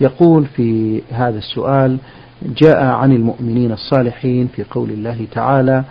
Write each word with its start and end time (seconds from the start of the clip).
يقول 0.00 0.46
في 0.46 1.02
هذا 1.10 1.38
السؤال 1.38 1.98
جاء 2.42 2.84
عن 2.84 3.12
المؤمنين 3.12 3.72
الصالحين 3.72 4.48
في 4.48 4.64
قول 4.70 4.90
الله 4.90 5.26
تعالى 5.32 5.84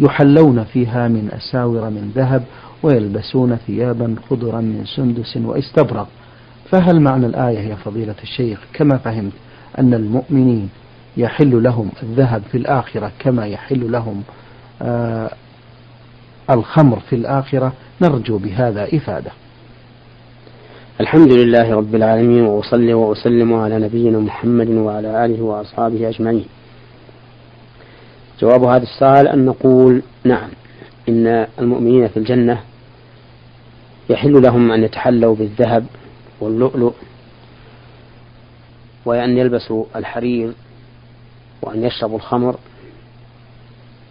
يحلون 0.00 0.64
فيها 0.64 1.08
من 1.08 1.28
أساور 1.32 1.90
من 1.90 2.12
ذهب 2.14 2.44
ويلبسون 2.82 3.56
ثيابا 3.56 4.16
خضرا 4.30 4.60
من 4.60 4.84
سندس 4.96 5.36
واستبرق. 5.36 6.08
فهل 6.70 7.00
معنى 7.00 7.26
الآية 7.26 7.58
يا 7.58 7.74
فضيلة 7.74 8.14
الشيخ؟ 8.22 8.60
كما 8.72 8.96
فهمت 8.98 9.32
أن 9.78 9.94
المؤمنين 9.94 10.68
يحل 11.16 11.62
لهم 11.62 11.90
الذهب 12.02 12.42
في 12.52 12.58
الآخرة 12.58 13.12
كما 13.18 13.46
يحل 13.46 13.92
لهم 13.92 14.22
آه 14.82 15.30
الخمر 16.50 17.00
في 17.00 17.16
الآخرة 17.16 17.72
نرجو 18.02 18.38
بهذا 18.38 18.84
إفادة. 18.96 19.30
الحمد 21.00 21.32
لله 21.32 21.74
رب 21.74 21.94
العالمين 21.94 22.42
وأصلي 22.42 22.94
وأسلم 22.94 23.54
على 23.54 23.78
نبينا 23.78 24.18
محمد 24.18 24.68
وعلى 24.68 25.24
آله 25.24 25.42
وأصحابه 25.42 26.08
أجمعين. 26.08 26.46
جواب 28.40 28.64
هذا 28.64 28.82
السؤال 28.82 29.28
أن 29.28 29.44
نقول 29.44 30.02
نعم 30.24 30.50
إن 31.08 31.46
المؤمنين 31.58 32.08
في 32.08 32.16
الجنة 32.16 32.60
يحل 34.10 34.42
لهم 34.42 34.72
أن 34.72 34.82
يتحلوا 34.84 35.34
بالذهب 35.34 35.86
واللؤلؤ 36.40 36.94
وأن 39.04 39.38
يلبسوا 39.38 39.84
الحرير 39.96 40.52
وأن 41.62 41.84
يشربوا 41.84 42.16
الخمر 42.16 42.56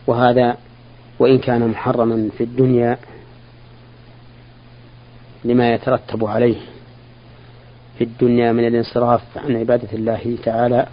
وهذا 0.08 0.58
وإن 1.20 1.38
كان 1.38 1.68
محرما 1.68 2.30
في 2.38 2.44
الدنيا 2.44 2.98
لما 5.46 5.74
يترتب 5.74 6.26
عليه. 6.26 6.73
في 7.98 8.04
الدنيا 8.04 8.52
من 8.52 8.68
الانصراف 8.68 9.22
عن 9.36 9.56
عبادة 9.56 9.88
الله 9.94 10.38
تعالى 10.44 10.88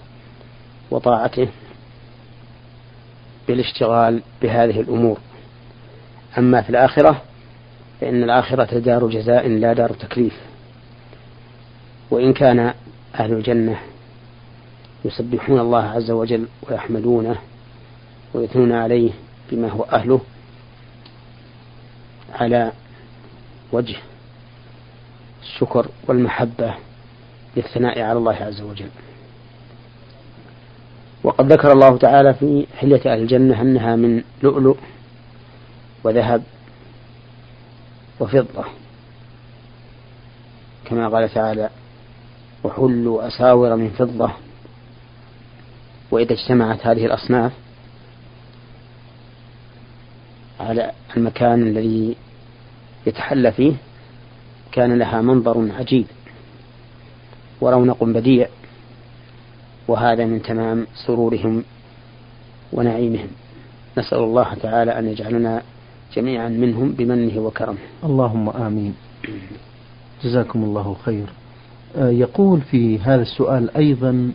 وطاعته 0.91 1.49
بالاشتغال 3.49 4.23
بهذه 4.43 4.81
الأمور. 4.81 5.19
أما 6.39 6.63
في 6.63 6.71
الآخرة 6.71 7.23
فإن 8.01 8.23
الآخرة 8.23 8.79
دار 8.79 9.07
جزاء 9.07 9.49
لا 9.49 9.73
دار 9.73 9.93
تكليف. 9.93 10.41
وإن 12.11 12.33
كان 12.33 12.75
أهل 13.15 13.33
الجنة 13.33 13.81
يسبحون 15.05 15.61
الله 15.61 15.85
عز 15.85 16.11
وجل 16.11 16.47
ويحمدونه 16.63 17.37
ويثنون 18.35 18.73
عليه 18.73 19.11
بما 19.53 19.69
هو 19.69 19.83
أهله 19.83 20.21
على 22.35 22.73
وجه 23.73 23.97
الشكر 25.43 25.87
والمحبة 26.09 26.75
للثناء 27.57 28.01
على 28.01 28.19
الله 28.19 28.35
عز 28.35 28.61
وجل. 28.61 28.91
وقد 31.25 31.53
ذكر 31.53 31.73
الله 31.73 31.97
تعالى 31.97 32.35
في 32.35 32.67
حلية 32.77 33.13
أهل 33.13 33.23
الجنة 33.23 33.61
أنها 33.61 33.97
من 33.97 34.23
لؤلؤ 34.43 34.77
وذهب 36.05 36.43
وفضة. 38.21 38.65
كما 40.85 41.09
قال 41.09 41.29
تعالى 41.29 41.71
وحلوا 42.65 43.27
أساور 43.27 43.77
من 43.77 43.91
فضة. 43.91 44.31
وإذا 46.11 46.33
اجتمعت 46.33 46.87
هذه 46.87 47.07
الأصناف 47.07 47.53
على 50.61 50.93
المكان 51.17 51.63
الذي 51.63 52.17
يتحلى 53.07 53.53
فيه 53.53 53.73
كان 54.73 54.99
لها 54.99 55.23
منظر 55.23 55.69
عجيب. 55.79 56.07
ورونق 57.61 58.05
بديع 58.05 58.49
وهذا 59.89 60.25
من 60.25 60.43
تمام 60.43 60.87
سرورهم 61.07 61.63
ونعيمهم. 62.73 63.29
نسأل 63.99 64.19
الله 64.19 64.55
تعالى 64.55 64.99
أن 64.99 65.07
يجعلنا 65.07 65.63
جميعا 66.17 66.49
منهم 66.49 66.93
بمنه 66.93 67.41
وكرمه. 67.41 67.79
اللهم 68.05 68.49
آمين. 68.49 68.95
جزاكم 70.25 70.65
الله 70.65 70.97
خير. 71.05 71.27
آه، 71.97 72.11
يقول 72.11 72.61
في 72.61 72.99
هذا 72.99 73.23
السؤال 73.23 73.77
أيضا 73.77 74.33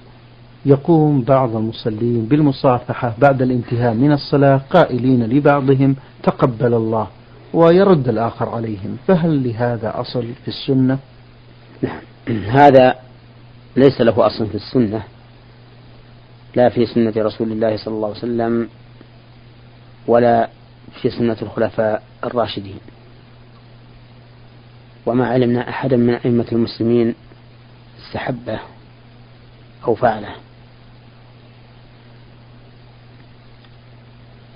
يقوم 0.66 1.22
بعض 1.22 1.56
المصلين 1.56 2.25
بالمصافحة 2.25 3.14
بعد 3.18 3.41
الانتهاء 3.41 3.94
من 3.94 4.12
الصلاة 4.12 4.62
قائلين 4.69 5.24
لبعضهم 5.24 5.96
تقبل 6.24 6.74
الله 6.74 7.08
ويرد 7.53 8.08
الآخر 8.08 8.50
عليهم. 8.50 8.97
فهل 9.08 9.44
لهذا 9.47 10.00
أصل 10.02 10.24
في 10.44 10.47
السنة؟ 10.47 10.97
نعم. 11.81 12.00
هذا 12.50 13.05
ليس 13.75 14.02
له 14.02 14.25
أصل 14.28 14.47
في 14.47 14.56
السنة 14.56 15.03
لا 16.56 16.69
في 16.69 16.86
سنة 16.86 17.13
رسول 17.18 17.52
الله 17.52 17.78
صلى 17.78 17.94
الله 17.94 18.08
عليه 18.08 18.18
وسلم 18.18 18.69
ولا 20.08 20.50
في 21.02 21.09
سنة 21.09 21.38
الخلفاء 21.41 22.03
الراشدين. 22.24 22.80
وما 25.06 25.28
علمنا 25.28 25.69
أحدا 25.69 25.97
من 25.97 26.14
أئمة 26.14 26.46
المسلمين 26.52 27.16
استحبه 28.00 28.59
أو 29.88 29.96
فعله. 29.96 30.35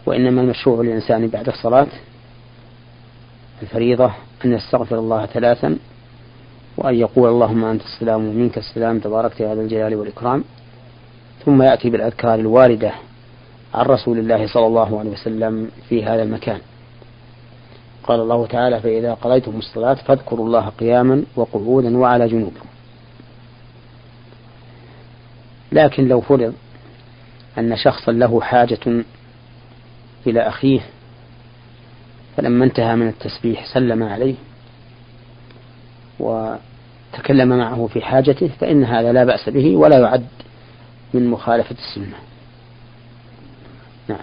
وإنما 0.05 0.41
المشروع 0.41 0.83
للإنسان 0.83 1.27
بعد 1.27 1.47
الصلاة 1.47 1.87
الفريضة 3.61 4.13
أن 4.45 4.53
يستغفر 4.53 4.99
الله 4.99 5.25
ثلاثا 5.25 5.77
وأن 6.79 6.95
يقول 6.95 7.29
اللهم 7.29 7.65
أنت 7.65 7.81
السلام 7.81 8.27
ومنك 8.27 8.57
السلام 8.57 8.99
تباركت 8.99 9.39
يا 9.39 9.55
ذا 9.55 9.61
الجلال 9.61 9.95
والإكرام. 9.95 10.43
ثم 11.45 11.61
يأتي 11.61 11.89
بالأذكار 11.89 12.39
الواردة 12.39 12.91
عن 13.73 13.85
رسول 13.85 14.19
الله 14.19 14.47
صلى 14.47 14.67
الله 14.67 14.99
عليه 14.99 15.09
وسلم 15.09 15.71
في 15.89 16.05
هذا 16.05 16.23
المكان. 16.23 16.59
قال 18.03 18.19
الله 18.19 18.45
تعالى 18.45 18.79
فإذا 18.79 19.13
قضيتم 19.13 19.57
الصلاة 19.57 19.93
فاذكروا 19.93 20.45
الله 20.45 20.69
قياما 20.69 21.23
وقعودا 21.35 21.97
وعلى 21.97 22.27
جنوبكم. 22.27 22.69
لكن 25.71 26.07
لو 26.07 26.21
فرض 26.21 26.53
أن 27.57 27.75
شخصا 27.75 28.11
له 28.11 28.41
حاجة 28.41 29.03
إلى 30.27 30.41
أخيه 30.41 30.79
فلما 32.37 32.65
انتهى 32.65 32.95
من 32.95 33.07
التسبيح 33.07 33.73
سلم 33.73 34.03
عليه 34.03 34.35
وتكلم 37.13 37.49
معه 37.49 37.87
في 37.87 38.01
حاجته 38.01 38.47
فإن 38.59 38.83
هذا 38.83 39.11
لا 39.11 39.23
بأس 39.23 39.49
به 39.49 39.75
ولا 39.75 39.99
يعد 39.99 40.25
من 41.13 41.27
مخالفة 41.27 41.75
السنة. 41.75 42.17
نعم. 44.09 44.19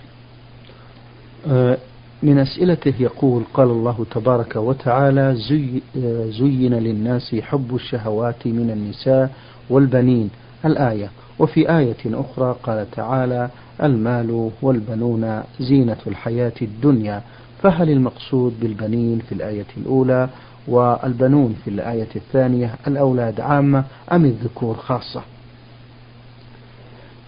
آه، 1.48 1.78
من 2.22 2.38
أسئلته 2.38 2.94
يقول 3.00 3.42
قال 3.54 3.66
الله 3.70 4.06
تبارك 4.10 4.56
وتعالى 4.56 5.36
زي 5.36 5.82
آه، 5.96 6.30
زين 6.30 6.74
للناس 6.74 7.34
حب 7.34 7.74
الشهوات 7.74 8.46
من 8.46 8.70
النساء 8.70 9.30
والبنين. 9.70 10.30
الآية 10.64 11.10
وفي 11.38 11.78
آية 11.78 11.96
أخرى 12.06 12.56
قال 12.62 12.90
تعالى 12.90 13.50
المال 13.82 14.50
والبنون 14.62 15.42
زينة 15.60 15.96
الحياة 16.06 16.52
الدنيا. 16.62 17.22
فهل 17.62 17.90
المقصود 17.90 18.60
بالبنين 18.60 19.18
في 19.18 19.32
الآية 19.32 19.66
الأولى 19.76 20.28
والبنون 20.68 21.56
في 21.64 21.70
الآية 21.70 22.08
الثانية 22.16 22.74
الأولاد 22.86 23.40
عامة 23.40 23.84
أم 24.12 24.24
الذكور 24.24 24.74
خاصة؟ 24.76 25.22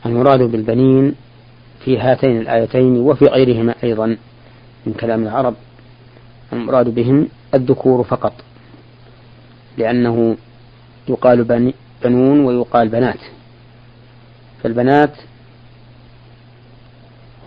المراد 0.06 0.42
بالبنين 0.42 1.14
في 1.84 1.98
هاتين 1.98 2.40
الآيتين 2.40 2.96
وفي 2.96 3.24
غيرهما 3.24 3.74
أيضا 3.84 4.16
من 4.86 4.92
كلام 4.92 5.22
العرب 5.22 5.54
المراد 6.52 6.94
بهم 6.94 7.28
الذكور 7.54 8.04
فقط 8.04 8.32
لأنه 9.78 10.36
يقال 11.08 11.68
بنون 12.04 12.44
ويقال 12.44 12.88
بنات 12.88 13.20
فالبنات 14.62 15.16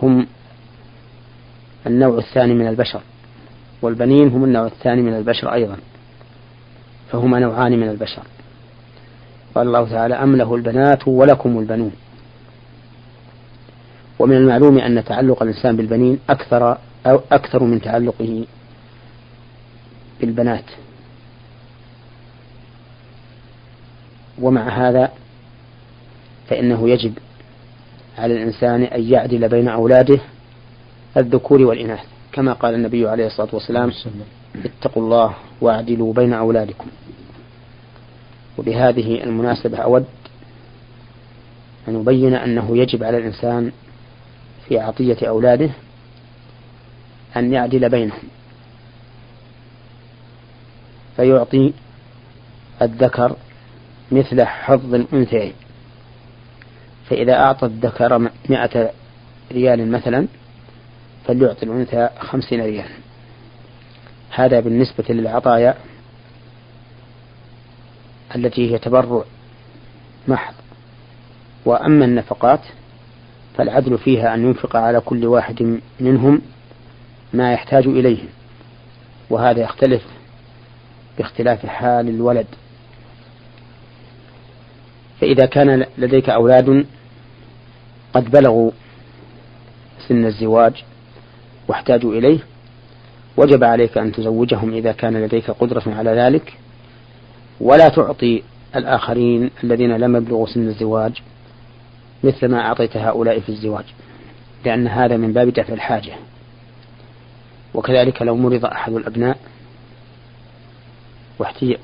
هم 0.01 0.27
النوع 1.87 2.17
الثاني 2.17 2.53
من 2.53 2.67
البشر. 2.67 3.01
والبنين 3.81 4.27
هم 4.27 4.43
النوع 4.43 4.65
الثاني 4.65 5.01
من 5.01 5.13
البشر 5.13 5.53
أيضا 5.53 5.77
فهما 7.11 7.39
نوعان 7.39 7.79
من 7.79 7.89
البشر. 7.89 8.23
قال 9.55 9.67
الله 9.67 9.89
تعالى 9.89 10.15
أم 10.15 10.35
له 10.35 10.55
البنات 10.55 11.07
ولكم 11.07 11.59
البنون. 11.59 11.91
ومن 14.19 14.35
المعلوم 14.35 14.77
أن 14.77 15.03
تعلق 15.03 15.43
الإنسان 15.43 15.77
بالبنين 15.77 16.19
أكثر 16.29 16.77
أو 17.05 17.21
أكثر 17.31 17.63
من 17.63 17.81
تعلقه 17.81 18.45
بالبنات. 20.21 20.65
ومع 24.41 24.89
هذا 24.89 25.11
فإنه 26.49 26.89
يجب 26.89 27.13
على 28.17 28.33
الإنسان 28.33 28.83
أن 28.83 29.03
يعدل 29.03 29.49
بين 29.49 29.67
أولاده 29.67 30.19
الذكور 31.17 31.61
والإناث. 31.61 32.05
كما 32.33 32.53
قال 32.53 32.75
النبي 32.75 33.07
عليه 33.07 33.25
الصلاة 33.27 33.49
والسلام 33.53 33.91
اتقوا 34.65 35.03
الله 35.03 35.35
واعدلوا 35.61 36.13
بين 36.13 36.33
أولادكم. 36.33 36.87
وبهذه 38.57 39.23
المناسبة 39.23 39.77
أود 39.77 40.05
أن 41.87 42.01
يبين 42.01 42.33
أنه 42.33 42.77
يجب 42.77 43.03
على 43.03 43.17
الإنسان 43.17 43.71
في 44.67 44.79
عطية 44.79 45.27
أولاده 45.27 45.69
أن 47.37 47.53
يعدل 47.53 47.89
بينهم. 47.89 48.23
فيعطي 51.15 51.73
الذكر 52.81 53.35
مثل 54.11 54.43
حظ 54.43 54.93
الأنثيين. 54.93 55.53
فإذا 57.09 57.33
أعطى 57.33 57.65
الذكر 57.65 58.19
مئة 58.49 58.91
ريال 59.51 59.91
مثلا 59.91 60.27
فليعطي 61.27 61.65
الأنثى 61.65 62.09
خمسين 62.19 62.61
ريال 62.61 62.89
هذا 64.29 64.59
بالنسبة 64.59 65.03
للعطايا 65.09 65.77
التي 68.35 68.73
هي 68.73 68.79
تبرع 68.79 69.23
محض. 70.27 70.53
وأما 71.65 72.05
النفقات 72.05 72.59
فالعدل 73.57 73.97
فيها 73.97 74.33
أن 74.33 74.45
ينفق 74.45 74.75
على 74.75 74.99
كل 74.99 75.25
واحد 75.25 75.79
منهم 75.99 76.41
ما 77.33 77.53
يحتاج 77.53 77.87
إليه. 77.87 78.23
وهذا 79.29 79.61
يختلف 79.61 80.03
باختلاف 81.17 81.65
حال 81.65 82.09
الولد. 82.09 82.47
فإذا 85.21 85.45
كان 85.45 85.85
لديك 85.97 86.29
أولاد 86.29 86.85
قد 88.13 88.31
بلغوا 88.31 88.71
سن 90.07 90.25
الزواج 90.25 90.83
واحتاجوا 91.67 92.13
إليه. 92.13 92.39
وجب 93.37 93.63
عليك 93.63 93.97
أن 93.97 94.11
تزوجهم 94.11 94.73
إذا 94.73 94.91
كان 94.91 95.23
لديك 95.23 95.51
قدرة 95.51 95.83
على 95.87 96.11
ذلك. 96.11 96.53
ولا 97.61 97.89
تعطي 97.89 98.43
الآخرين 98.75 99.49
الذين 99.63 99.97
لم 99.97 100.15
يبلغوا 100.15 100.47
سن 100.47 100.67
الزواج 100.67 101.21
مثل 102.23 102.47
ما 102.47 102.59
أعطيت 102.61 102.97
هؤلاء 102.97 103.39
في 103.39 103.49
الزواج 103.49 103.85
لأن 104.65 104.87
هذا 104.87 105.17
من 105.17 105.33
باب 105.33 105.49
دفع 105.49 105.73
الحاجة. 105.73 106.13
وكذلك 107.73 108.21
لو 108.21 108.35
مرض 108.35 108.65
أحد 108.65 108.93
الأبناء 108.93 109.37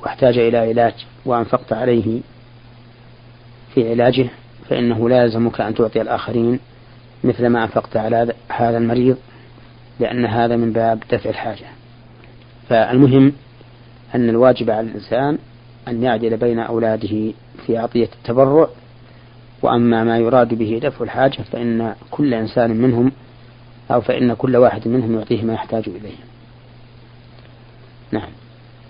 واحتاج 0.04 0.38
إلى 0.38 0.58
علاج 0.58 0.94
وأنفقت 1.26 1.74
عليه 1.74 2.22
في 3.74 3.90
علاجه 3.90 4.30
فإنه 4.70 5.10
لا 5.10 5.24
يلزمك 5.24 5.62
أن 5.62 5.76
تعطي 5.76 6.02
الآخرين 6.02 6.60
مثل 7.24 7.48
ما 7.48 7.64
أنفقت 7.64 7.98
على 7.98 8.34
هذا 8.50 8.78
المريض. 8.78 9.18
لأن 10.00 10.26
هذا 10.26 10.56
من 10.56 10.74
باب 10.74 11.04
دفع 11.12 11.30
الحاجة. 11.30 11.66
فالمهم 12.70 13.34
أن 14.16 14.30
الواجب 14.30 14.70
على 14.70 14.88
الإنسان 14.88 15.38
أن 15.88 16.04
يعدل 16.04 16.38
بين 16.38 16.60
أولاده 16.60 17.34
في 17.66 17.78
عطية 17.78 18.10
التبرع 18.16 18.68
وأما 19.62 20.04
ما 20.04 20.18
يراد 20.18 20.54
به 20.54 20.80
دفع 20.84 21.04
الحاجة 21.04 21.42
فإن 21.42 21.96
كل 22.12 22.34
إنسان 22.34 22.72
منهم 22.72 23.12
أو 23.92 24.02
فإن 24.02 24.34
كل 24.34 24.56
واحد 24.56 24.88
منهم 24.88 25.16
يعطيه 25.16 25.44
ما 25.44 25.54
يحتاج 25.54 25.84
إليه. 25.90 26.16
نعم. 28.12 28.30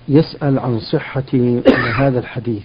يسأل 0.08 0.60
عن 0.60 0.80
صحة 0.80 1.60
هذا 1.96 2.20
الحديث. 2.20 2.64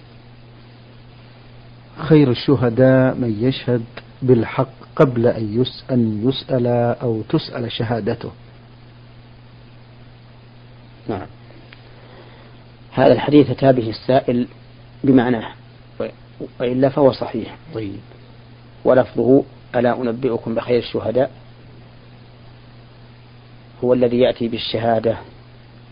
خير 1.97 2.31
الشهداء 2.31 3.15
من 3.15 3.37
يشهد 3.41 3.83
بالحق 4.21 4.82
قبل 4.95 5.27
أن 5.27 5.61
يسأل, 5.61 6.29
يسأل 6.29 6.67
أو 7.01 7.21
تسأل 7.29 7.71
شهادته. 7.71 8.31
نعم. 11.09 11.27
هذا 12.91 13.13
الحديث 13.13 13.49
أتى 13.49 13.71
به 13.71 13.89
السائل 13.89 14.47
بمعناه 15.03 15.53
وإلا 16.59 16.89
فهو 16.89 17.11
صحيح. 17.11 17.55
طيب. 17.73 17.99
ولفظه 18.85 19.43
ألا 19.75 20.01
أنبئكم 20.01 20.55
بخير 20.55 20.79
الشهداء؟ 20.79 21.31
هو 23.83 23.93
الذي 23.93 24.19
يأتي 24.19 24.47
بالشهادة 24.47 25.17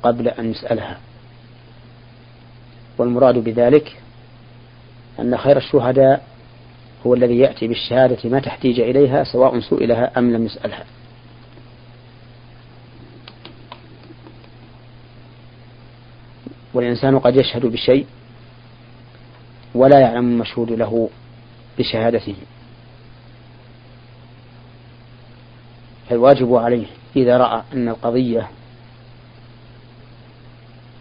قبل 0.04 0.28
أن 0.28 0.52
يسألها. 0.52 1.00
والمراد 2.98 3.38
بذلك 3.38 3.98
أن 5.20 5.38
خير 5.38 5.58
الشهداء 5.58 6.31
هو 7.08 7.14
الذي 7.14 7.38
يأتي 7.38 7.68
بالشهادة 7.68 8.30
ما 8.30 8.40
تحتيج 8.40 8.80
إليها 8.80 9.24
سواء 9.24 9.60
سئلها 9.60 10.20
أم 10.20 10.32
لم 10.34 10.46
يسألها. 10.46 10.86
والإنسان 16.74 17.20
قد 17.20 17.36
يشهد 17.36 17.66
بشيء 17.66 18.06
ولا 19.76 20.00
يعلم 20.00 20.32
المشهود 20.32 20.72
له 20.72 21.10
بشهادته. 21.80 22.36
فالواجب 26.10 26.56
عليه 26.56 26.86
إذا 27.16 27.38
رأى 27.38 27.64
أن 27.74 27.90
القضية 27.90 28.50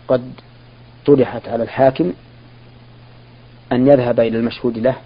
قد 0.09 0.33
طرحت 1.07 1.49
على 1.49 1.63
الحاكم 1.63 2.13
أن 3.73 3.87
يذهب 3.87 4.21
إلى 4.21 4.39
المشهود 4.39 4.79
له 4.79 4.97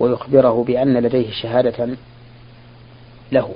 ويخبره 0.00 0.64
بأن 0.64 0.96
لديه 0.96 1.30
شهادة 1.30 1.88
له 3.32 3.54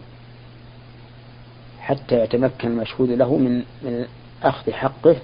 حتى 1.81 2.25
يتمكن 2.25 2.69
المشهود 2.69 3.11
له 3.11 3.37
من 3.37 3.63
من 3.83 4.05
أخذ 4.43 4.73
حقه 4.73 5.17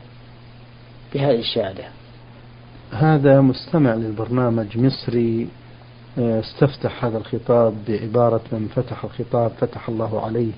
بهذه 1.14 1.38
الشهادة. 1.38 1.84
هذا 2.92 3.40
مستمع 3.40 3.94
للبرنامج 3.94 4.78
مصري 4.78 5.48
آه، 6.18 6.40
استفتح 6.40 7.04
هذا 7.04 7.18
الخطاب 7.18 7.74
بعبارة 7.88 8.42
من 8.52 8.68
فتح 8.74 9.04
الخطاب 9.04 9.50
فتح 9.60 9.88
الله 9.88 10.24
عليه. 10.24 10.52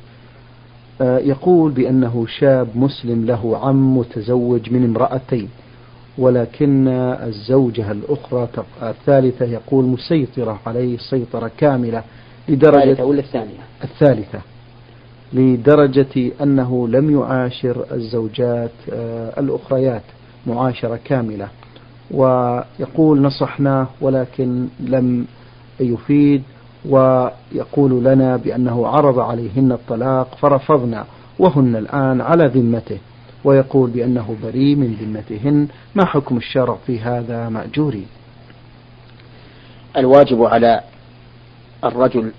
آه، 1.00 1.18
يقول 1.18 1.72
بأنه 1.72 2.26
شاب 2.26 2.76
مسلم 2.76 3.26
له 3.26 3.58
عم 3.62 3.98
متزوج 3.98 4.70
من 4.70 4.84
امرأتين. 4.84 5.48
ولكن 6.18 6.88
الزوجة 7.22 7.92
الأخرى 7.92 8.48
الثالثة 8.82 9.44
يقول 9.44 9.84
مسيطرة 9.84 10.60
عليه 10.66 10.96
سيطرة 11.10 11.50
كاملة 11.58 12.02
لدرجة 12.48 12.82
الثالثة 12.82 13.04
ولا 13.04 13.20
الثانية؟ 13.20 13.58
الثالثة. 13.84 14.38
لدرجة 15.32 16.32
أنه 16.42 16.88
لم 16.88 17.20
يعاشر 17.20 17.84
الزوجات 17.92 18.70
آه، 18.92 19.40
الأخريات 19.40 20.02
معاشرة 20.46 20.98
كاملة. 21.04 21.48
ويقول 22.10 23.22
نصحناه 23.22 23.86
ولكن 24.00 24.66
لم 24.80 25.26
يفيد 25.80 26.42
ويقول 26.88 28.04
لنا 28.04 28.36
بأنه 28.36 28.86
عرض 28.86 29.18
عليهن 29.18 29.72
الطلاق 29.72 30.36
فرفضنا 30.38 31.04
وهن 31.38 31.76
الآن 31.76 32.20
على 32.20 32.46
ذمته. 32.46 32.98
ويقول 33.46 33.90
بأنه 33.90 34.36
بريء 34.42 34.76
من 34.76 34.94
ذمتهن. 35.00 35.68
ما 35.94 36.04
حكم 36.04 36.36
الشرع 36.36 36.78
في 36.86 37.00
هذا 37.00 37.48
مأجوري؟ 37.48 38.06
الواجب 39.96 40.42
على 40.42 40.80
الرجل 41.84 42.32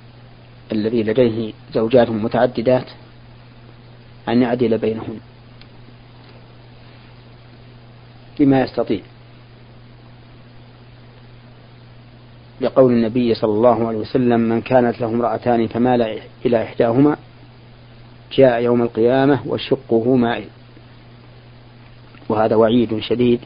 الذي 0.72 1.04
لديه 1.04 1.54
زوجات 1.74 2.10
متعددات 2.10 2.86
أن 4.30 4.42
يعدل 4.42 4.78
بينهن 4.78 5.20
بما 8.40 8.62
يستطيع. 8.62 9.02
لقول 12.62 12.94
النبي 12.94 13.34
صلى 13.34 13.52
الله 13.52 13.88
عليه 13.88 13.98
وسلم 13.98 14.40
من 14.40 14.62
كانت 14.62 15.02
له 15.02 15.08
امرأتان 15.08 15.68
فمال 15.68 16.20
إلى 16.46 16.64
إحداهما 16.64 17.18
جاء 18.32 18.62
يوم 18.62 18.82
القيامة 18.82 19.40
وشقه 19.46 20.16
مائل. 20.16 20.48
وهذا 22.29 22.55
وعيد 22.55 23.00
شديد 23.00 23.39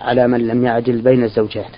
على 0.00 0.28
من 0.28 0.48
لم 0.48 0.64
يعدل 0.64 1.00
بين 1.00 1.24
الزوجات. 1.24 1.70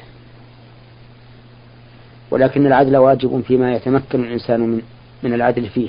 ولكن 2.31 2.67
العدل 2.67 2.97
واجب 2.97 3.41
فيما 3.41 3.73
يتمكن 3.73 4.25
الإنسان 4.25 4.61
من 4.61 4.83
من 5.23 5.35
العدل 5.35 5.69
فيه. 5.69 5.89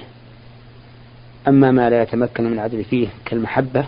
أما 1.47 1.71
ما 1.71 1.89
لا 1.89 2.01
يتمكن 2.01 2.43
من 2.43 2.53
العدل 2.53 2.83
فيه 2.83 3.07
كالمحبة 3.25 3.85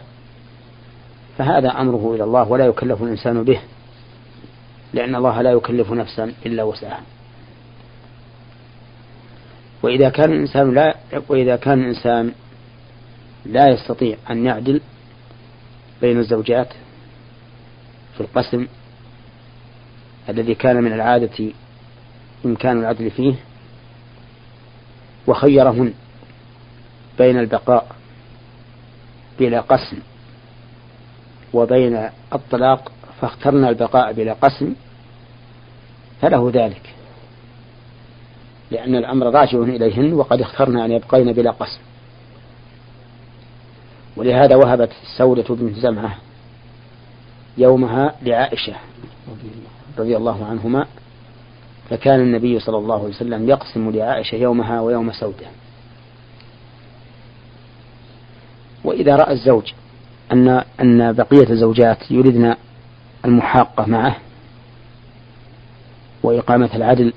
فهذا 1.38 1.70
أمره 1.70 2.16
إلى 2.16 2.24
الله 2.24 2.52
ولا 2.52 2.66
يكلف 2.66 3.04
الإنسان 3.04 3.44
به 3.44 3.60
لأن 4.94 5.16
الله 5.16 5.42
لا 5.42 5.52
يكلف 5.52 5.92
نفسا 5.92 6.34
إلا 6.46 6.64
وسعها. 6.64 7.02
وإذا 9.84 10.10
كان 10.10 10.32
الإنسان 10.32 10.74
لا 10.74 10.96
وإذا 11.30 11.56
كان 11.56 11.80
الإنسان 11.80 12.32
لا 13.46 13.70
يستطيع 13.70 14.18
أن 14.30 14.46
يعدل 14.46 14.82
بين 16.04 16.20
الزوجات 16.20 16.68
في 18.16 18.22
القسم 18.22 18.68
الذي 20.30 20.56
كان 20.56 20.84
من 20.84 20.94
العادة 20.94 21.52
إمكان 22.46 22.80
العدل 22.80 23.12
فيه 23.12 23.36
وخيرهن 25.28 25.94
بين 27.18 27.40
البقاء 27.40 27.96
بلا 29.40 29.62
قسم 29.62 29.98
وبين 31.54 32.10
الطلاق 32.34 32.92
فاخترنا 33.22 33.70
البقاء 33.70 34.14
بلا 34.14 34.34
قسم 34.34 34.76
فله 36.22 36.52
ذلك 36.54 36.94
لأن 38.72 38.96
الأمر 38.96 39.26
راجع 39.26 39.58
إليهن 39.60 40.14
وقد 40.14 40.42
اخترنا 40.42 40.86
أن 40.86 40.92
يبقين 40.92 41.34
بلا 41.34 41.52
قسم. 41.52 41.80
ولهذا 44.18 44.56
وهبت 44.56 44.92
سودة 45.18 45.56
بنت 45.56 45.78
زمعة 45.78 46.18
يومها 47.58 48.16
لعائشة 48.22 48.74
رضي 49.98 50.18
الله 50.18 50.46
عنهما 50.46 50.86
فكان 51.90 52.20
النبي 52.20 52.60
صلى 52.60 52.78
الله 52.78 53.00
عليه 53.00 53.10
وسلم 53.10 53.50
يقسم 53.50 53.92
لعائشة 53.92 54.36
يومها 54.36 54.82
ويوم 54.82 55.12
سودة. 55.12 55.48
وإذا 58.84 59.16
رأى 59.16 59.34
الزوج 59.34 59.72
أن 60.32 60.64
أن 60.80 61.14
بقية 61.14 61.50
الزوجات 61.50 62.12
يريدن 62.12 62.56
المحاقة 63.26 63.86
معه 63.86 64.16
وإقامة 66.24 66.70
العدل 66.76 67.14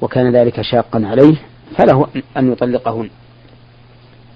وكان 0.00 0.36
ذلك 0.36 0.62
شاقا 0.62 1.02
عليه 1.06 1.36
فله 1.76 2.08
أن 2.36 2.52
يطلقهن. 2.52 3.10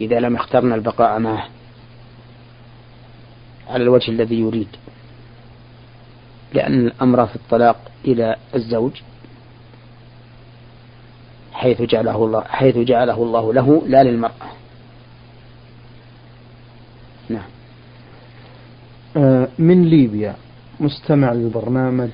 إذا 0.00 0.20
لم 0.20 0.34
يخترن 0.34 0.72
البقاء 0.72 1.18
معه. 1.18 1.48
على 3.68 3.82
الوجه 3.82 4.10
الذي 4.10 4.40
يريد. 4.40 4.68
لأن 6.54 6.86
الأمر 6.86 7.26
في 7.26 7.36
الطلاق 7.36 7.76
إلى 8.04 8.36
الزوج. 8.54 8.92
حيث 11.52 11.82
جعله 11.82 12.24
الله 12.24 12.44
حيث 12.44 12.78
جعله 12.78 13.22
الله 13.22 13.52
له 13.52 13.82
لا 13.86 14.02
للمرأة. 14.02 14.52
نعم. 17.28 17.48
آه، 19.16 19.48
من 19.58 19.84
ليبيا 19.84 20.34
مستمع 20.80 21.32
للبرنامج 21.32 22.10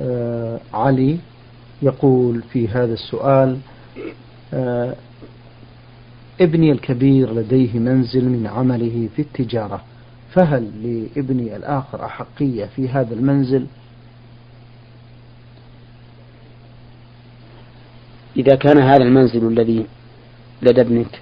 آه، 0.00 0.60
علي 0.74 1.18
يقول 1.82 2.42
في 2.52 2.68
هذا 2.68 2.92
السؤال 2.92 3.58
آه، 4.54 4.94
ابني 6.40 6.72
الكبير 6.72 7.34
لديه 7.34 7.78
منزل 7.78 8.28
من 8.28 8.46
عمله 8.46 9.08
في 9.16 9.22
التجارة 9.22 9.82
فهل 10.32 10.70
لابني 10.82 11.56
الآخر 11.56 12.04
أحقية 12.04 12.64
في 12.64 12.88
هذا 12.88 13.14
المنزل؟ 13.14 13.66
إذا 18.36 18.56
كان 18.56 18.78
هذا 18.78 19.02
المنزل 19.02 19.48
الذي 19.48 19.86
لدى 20.62 20.80
ابنك 20.80 21.20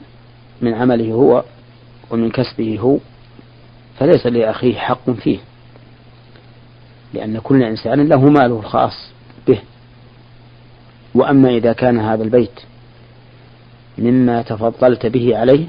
من 0.63 0.75
عمله 0.75 1.13
هو 1.13 1.45
ومن 2.11 2.31
كسبه 2.31 2.79
هو 2.81 2.99
فليس 3.99 4.27
لأخيه 4.27 4.75
حق 4.75 5.11
فيه 5.11 5.39
لأن 7.15 7.39
كل 7.39 7.63
إنسان 7.63 8.09
له 8.09 8.31
ماله 8.31 8.59
الخاص 8.59 9.11
به. 9.49 9.61
وأما 11.15 11.49
إذا 11.49 11.73
كان 11.73 12.01
هذا 12.01 12.23
البيت 12.23 12.61
مما 13.99 14.43
تفضلت 14.43 15.07
به 15.07 15.37
عليه 15.39 15.67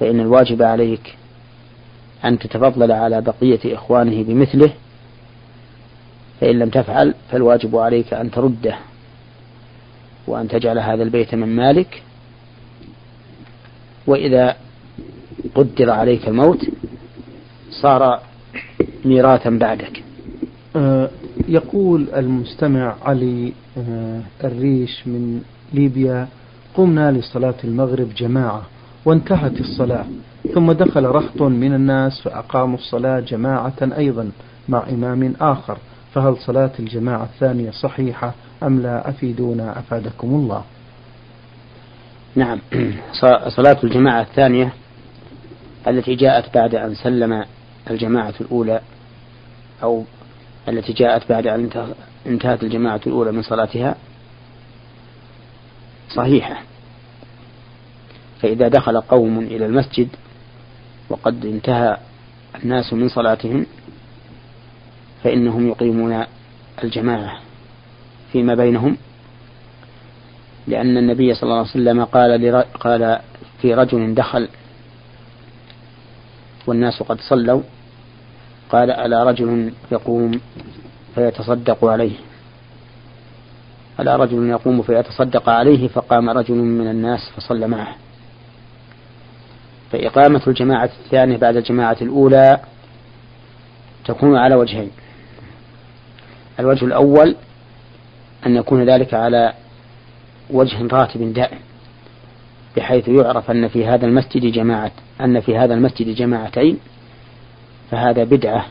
فإن 0.00 0.20
الواجب 0.20 0.62
عليك 0.62 1.14
أن 2.24 2.38
تتفضل 2.38 2.92
على 2.92 3.20
بقية 3.20 3.74
إخوانه 3.74 4.22
بمثله 4.22 4.72
فإن 6.40 6.58
لم 6.58 6.68
تفعل 6.68 7.14
فالواجب 7.30 7.76
عليك 7.76 8.14
أن 8.14 8.30
ترده 8.30 8.78
وأن 10.26 10.48
تجعل 10.48 10.78
هذا 10.78 11.02
البيت 11.02 11.34
من 11.34 11.56
مالك 11.56 12.02
وإذا 14.06 14.56
قدر 15.54 15.90
عليك 15.90 16.28
الموت 16.28 16.66
صار 17.70 18.20
ميراثا 19.04 19.50
بعدك. 19.50 20.02
آه 20.76 21.10
يقول 21.48 22.06
المستمع 22.16 22.96
علي 23.02 23.52
آه 23.78 24.20
الريش 24.44 25.06
من 25.06 25.42
ليبيا 25.72 26.28
قمنا 26.74 27.12
لصلاة 27.12 27.54
المغرب 27.64 28.14
جماعة 28.14 28.62
وانتهت 29.04 29.60
الصلاة 29.60 30.04
ثم 30.54 30.72
دخل 30.72 31.04
رهط 31.04 31.42
من 31.42 31.74
الناس 31.74 32.20
فأقاموا 32.20 32.78
الصلاة 32.78 33.20
جماعة 33.20 33.72
أيضا 33.82 34.30
مع 34.68 34.88
إمام 34.88 35.34
آخر. 35.40 35.78
فهل 36.14 36.36
صلاة 36.36 36.70
الجماعة 36.78 37.22
الثانية 37.22 37.70
صحيحة 37.70 38.34
أم 38.62 38.80
لا؟ 38.80 39.08
أفيدونا 39.08 39.78
أفادكم 39.78 40.28
الله. 40.28 40.64
نعم. 42.36 42.60
صلاة 43.56 43.76
الجماعة 43.84 44.20
الثانية 44.20 44.72
التي 45.88 46.14
جاءت 46.14 46.54
بعد 46.54 46.74
أن 46.74 46.94
سلم 46.94 47.44
الجماعة 47.90 48.34
الأولى 48.40 48.80
أو 49.82 50.04
التي 50.68 50.92
جاءت 50.92 51.28
بعد 51.28 51.46
أن 51.46 51.70
انتهت 52.26 52.62
الجماعة 52.62 53.00
الأولى 53.06 53.32
من 53.32 53.42
صلاتها 53.42 53.96
صحيحة. 56.14 56.62
فإذا 58.42 58.68
دخل 58.68 59.00
قوم 59.00 59.38
إلى 59.38 59.66
المسجد 59.66 60.08
وقد 61.10 61.44
انتهى 61.46 61.96
الناس 62.62 62.92
من 62.92 63.08
صلاتهم 63.08 63.66
فإنهم 65.24 65.68
يقيمون 65.68 66.24
الجماعة 66.84 67.40
فيما 68.32 68.54
بينهم 68.54 68.96
لأن 70.66 70.96
النبي 70.96 71.34
صلى 71.34 71.42
الله 71.42 71.58
عليه 71.58 71.70
وسلم 71.70 72.04
قال 72.04 72.64
قال 72.80 73.20
في 73.62 73.74
رجل 73.74 74.14
دخل 74.14 74.48
والناس 76.66 77.02
قد 77.02 77.20
صلوا 77.20 77.62
قال 78.70 78.90
ألا 78.90 79.24
رجل 79.24 79.72
يقوم 79.92 80.40
فيتصدق 81.14 81.84
عليه؟ 81.84 82.29
ألا 84.00 84.16
رجل 84.16 84.50
يقوم 84.50 84.82
فيتصدق 84.82 85.48
عليه 85.48 85.88
فقام 85.88 86.30
رجل 86.30 86.54
من 86.54 86.90
الناس 86.90 87.30
فصلى 87.36 87.68
معه. 87.68 87.96
فإقامة 89.92 90.42
الجماعة 90.46 90.90
الثانية 91.04 91.36
بعد 91.36 91.56
الجماعة 91.56 91.96
الأولى 92.02 92.60
تكون 94.04 94.36
على 94.36 94.54
وجهين. 94.54 94.90
الوجه 96.60 96.84
الأول 96.84 97.36
أن 98.46 98.56
يكون 98.56 98.84
ذلك 98.84 99.14
على 99.14 99.52
وجه 100.50 100.86
راتب 100.92 101.32
دائم 101.32 101.58
بحيث 102.76 103.08
يعرف 103.08 103.50
أن 103.50 103.68
في 103.68 103.86
هذا 103.86 104.06
المسجد 104.06 104.52
جماعة 104.52 104.92
أن 105.20 105.40
في 105.40 105.56
هذا 105.56 105.74
المسجد 105.74 106.14
جماعتين 106.14 106.78
فهذا 107.90 108.24
بدعة 108.24 108.66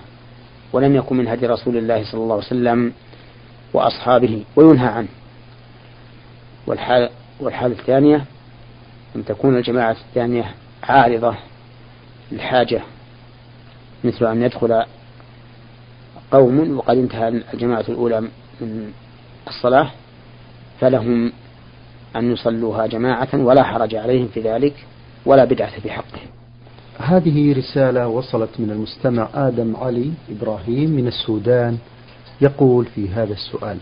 ولم 0.74 0.96
يكن 0.96 1.18
من 1.18 1.28
هدي 1.28 1.48
رسول 1.48 1.78
الله 1.78 2.04
صلى 2.12 2.22
الله 2.22 2.36
عليه 2.36 2.46
وسلم 2.46 2.94
وأصحابه 3.74 4.44
وينهى 4.56 4.88
عنه. 4.88 5.08
والحال 6.68 7.10
والحالة 7.40 7.80
الثانية 7.80 8.26
أن 9.16 9.26
تكون 9.26 9.58
الجماعة 9.58 9.92
الثانية 9.92 10.56
عارضة 10.84 11.36
للحاجة 12.32 12.82
مثل 14.04 14.26
أن 14.26 14.42
يدخل 14.42 14.84
قوم 16.32 16.78
وقد 16.78 16.98
انتهى 16.98 17.28
الجماعة 17.54 17.86
الأولى 17.90 18.22
من 18.62 18.92
الصلاة 19.48 19.92
فلهم 20.80 21.32
أن 22.16 22.32
يصلوها 22.32 22.88
جماعة 22.88 23.28
ولا 23.34 23.64
حرج 23.64 23.96
عليهم 23.96 24.28
في 24.28 24.42
ذلك 24.42 24.74
ولا 25.26 25.46
بدعة 25.46 25.80
في 25.80 25.92
حقهم. 25.92 26.28
هذه 26.98 27.58
رسالة 27.58 28.08
وصلت 28.08 28.50
من 28.60 28.72
المستمع 28.72 29.30
آدم 29.34 29.76
علي 29.76 30.12
إبراهيم 30.30 30.90
من 30.90 31.08
السودان. 31.08 31.78
يقول 32.42 32.86
في 32.86 33.10
هذا 33.10 33.34
السؤال 33.34 33.78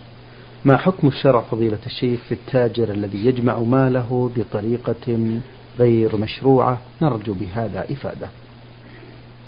ما 0.66 0.78
حكم 0.78 1.08
الشرع 1.08 1.42
فضيلة 1.42 1.78
الشيخ 1.86 2.20
في 2.20 2.32
التاجر 2.32 2.92
الذي 2.92 3.26
يجمع 3.26 3.60
ماله 3.60 4.32
بطريقة 4.36 5.40
غير 5.80 6.18
مشروعة؟ 6.18 6.82
نرجو 7.02 7.34
بهذا 7.34 7.86
إفادة. 7.92 8.28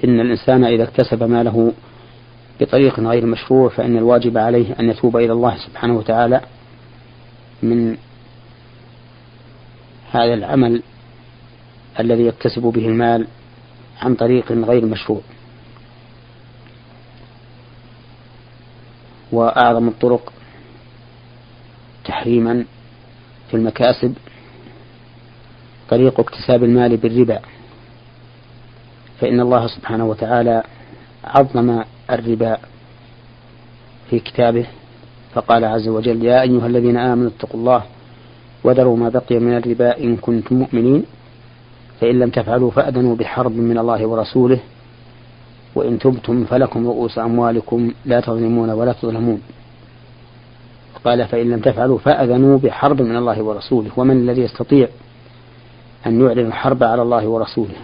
إن 0.04 0.20
الإنسان 0.20 0.64
إذا 0.64 0.84
اكتسب 0.84 1.24
ماله 1.24 1.74
بطريق 2.62 3.00
غير 3.00 3.26
مشروع 3.26 3.70
فإن 3.70 3.98
الواجب 3.98 4.38
عليه 4.38 4.76
أن 4.80 4.90
يتوب 4.90 5.18
إلى 5.18 5.34
الله 5.34 5.58
سبحانه 5.58 5.98
وتعالى 5.98 6.42
من 7.64 7.98
هذا 10.12 10.34
العمل 10.34 10.84
الذي 12.00 12.26
يكتسب 12.26 12.62
به 12.62 12.88
المال 12.88 13.28
عن 14.02 14.16
طريق 14.16 14.52
غير 14.52 14.86
مشروع. 14.86 15.22
وأعظم 19.32 19.88
الطرق 19.88 20.34
تحريما 22.06 22.66
في 23.50 23.58
المكاسب 23.58 24.14
طريق 25.90 26.20
اكتساب 26.20 26.64
المال 26.64 26.98
بالربا. 26.98 27.40
فإن 29.20 29.40
الله 29.40 29.68
سبحانه 29.68 30.06
وتعالى 30.06 30.64
عظم 31.24 31.84
الربا 32.12 32.58
في 34.10 34.20
كتابه 34.20 34.66
فقال 35.34 35.66
عز 35.66 35.88
وجل 35.88 36.26
يا 36.26 36.42
أيها 36.42 36.68
الذين 36.68 36.98
آمنوا 36.98 37.30
اتقوا 37.30 37.60
الله 37.60 37.84
وذروا 38.64 38.98
ما 38.98 39.10
بقي 39.10 39.40
من 39.40 39.58
الربا 39.58 39.98
إن 39.98 40.16
كنتم 40.18 40.56
مؤمنين 40.56 41.04
فإن 42.02 42.20
لم 42.20 42.30
تفعلوا 42.30 42.72
فأذنوا 42.72 43.16
بحرب 43.16 43.52
من 43.56 43.78
الله 43.78 44.06
ورسوله 44.08 44.60
وإن 45.76 46.00
تبتم 46.00 46.46
فلكم 46.46 46.88
رؤوس 46.88 47.20
أموالكم 47.20 47.92
لا 48.06 48.20
تظلمون 48.20 48.70
ولا 48.70 48.94
تظلمون. 48.94 49.42
قال 51.06 51.28
فإن 51.28 51.50
لم 51.50 51.60
تفعلوا 51.60 51.98
فأذنوا 51.98 52.58
بحرب 52.58 53.02
من 53.02 53.18
الله 53.18 53.42
ورسوله 53.44 53.92
ومن 53.98 54.18
الذي 54.18 54.42
يستطيع 54.42 54.88
أن 56.08 56.22
يعلن 56.22 56.48
الحرب 56.48 56.84
على 56.84 57.02
الله 57.02 57.28
ورسوله؟ 57.28 57.76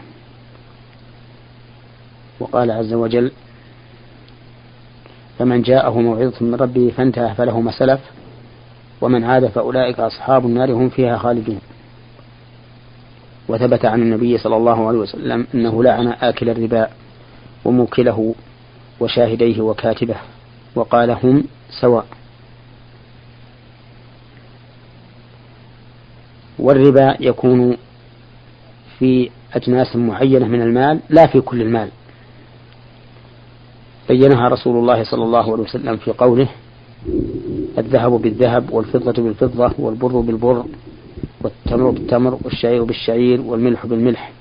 وقال 2.39 2.71
عز 2.71 2.93
وجل 2.93 3.31
فمن 5.39 5.61
جاءه 5.61 5.99
موعظة 5.99 6.45
من 6.45 6.55
ربه 6.55 6.91
فانتهى 6.97 7.35
فله 7.35 7.61
ما 7.61 7.71
سلف 7.71 7.99
ومن 9.01 9.23
عاد 9.23 9.47
فأولئك 9.47 9.99
أصحاب 9.99 10.45
النار 10.45 10.71
هم 10.71 10.89
فيها 10.89 11.17
خالدون. 11.17 11.59
وثبت 13.47 13.85
عن 13.85 14.01
النبي 14.01 14.37
صلى 14.37 14.55
الله 14.57 14.87
عليه 14.87 14.99
وسلم 14.99 15.47
أنه 15.53 15.83
لعن 15.83 16.07
آكل 16.07 16.49
الربا. 16.49 16.89
وموكله 17.65 18.35
وشاهديه 18.99 19.61
وكاتبه 19.61 20.15
وقال 20.75 21.11
هم 21.11 21.43
سواء. 21.81 22.05
والربا 26.59 27.17
يكون 27.19 27.77
في 28.99 29.29
أجناس 29.53 29.95
معينة 29.95 30.47
من 30.47 30.61
المال 30.61 30.99
لا 31.09 31.27
في 31.27 31.41
كل 31.41 31.61
المال. 31.61 31.89
بينها 34.09 34.49
رسول 34.49 34.77
الله 34.77 35.03
صلى 35.03 35.23
الله 35.23 35.51
عليه 35.53 35.63
وسلم 35.63 35.97
في 35.97 36.11
قوله 36.11 36.47
الذهب 37.77 38.11
بالذهب 38.11 38.73
والفضة 38.73 39.23
بالفضة 39.23 39.73
والبر 39.79 40.19
بالبر 40.19 40.65
والتمر 41.41 41.89
بالتمر 41.89 42.39
والشعير 42.43 42.83
بالشعير 42.83 43.41
والملح 43.41 43.85
بالملح. 43.85 44.31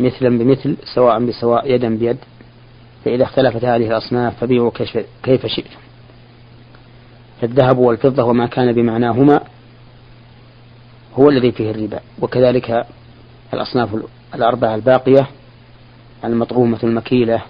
مثلا 0.00 0.38
بمثل 0.38 0.76
سواء 0.94 1.24
بسواء 1.26 1.72
يدا 1.72 1.96
بيد 1.96 2.16
فإذا 3.04 3.24
اختلفت 3.24 3.64
هذه 3.64 3.86
الأصناف 3.86 4.40
فبيعوا 4.40 4.70
كيف 5.22 5.46
شئتم. 5.46 5.80
فالذهب 7.40 7.78
والفضة 7.78 8.24
وما 8.24 8.46
كان 8.46 8.72
بمعناهما 8.72 9.40
هو 11.14 11.28
الذي 11.28 11.52
فيه 11.52 11.70
الربا. 11.70 12.00
وكذلك 12.20 12.86
الأصناف 13.54 13.96
الأربعة 14.34 14.74
الباقية 14.74 15.26
المطعومة 16.24 16.78
المكيلة 16.84 17.42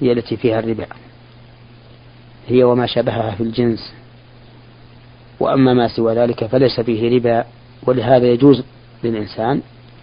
هي 0.00 0.12
التي 0.12 0.36
فيها 0.36 0.58
الربا. 0.58 0.86
هي 2.48 2.64
وما 2.64 2.86
شابهها 2.86 3.30
في 3.30 3.42
الجنس. 3.42 3.92
وأما 5.40 5.74
ما 5.74 5.88
سوى 5.88 6.14
ذلك 6.14 6.46
فليس 6.46 6.80
فيه 6.80 7.16
ربا 7.16 7.44
ولهذا 7.86 8.26
يجوز 8.26 8.64
للإنسان 9.04 9.62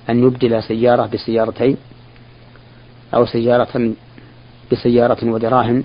أن 0.09 0.23
يبدل 0.23 0.63
سيارة 0.63 1.05
بسيارتين 1.05 1.77
أو 3.13 3.25
سيارة 3.25 3.93
بسيارة 4.71 5.25
ودراهم 5.25 5.83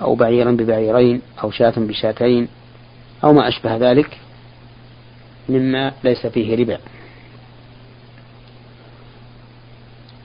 أو 0.00 0.14
بعيرا 0.14 0.50
ببعيرين 0.50 1.22
أو 1.42 1.50
شاة 1.50 1.74
بشاتين 1.76 2.48
أو 3.24 3.32
ما 3.32 3.48
أشبه 3.48 3.76
ذلك 3.76 4.18
مما 5.48 5.92
ليس 6.04 6.26
فيه 6.26 6.56
ربا 6.56 6.78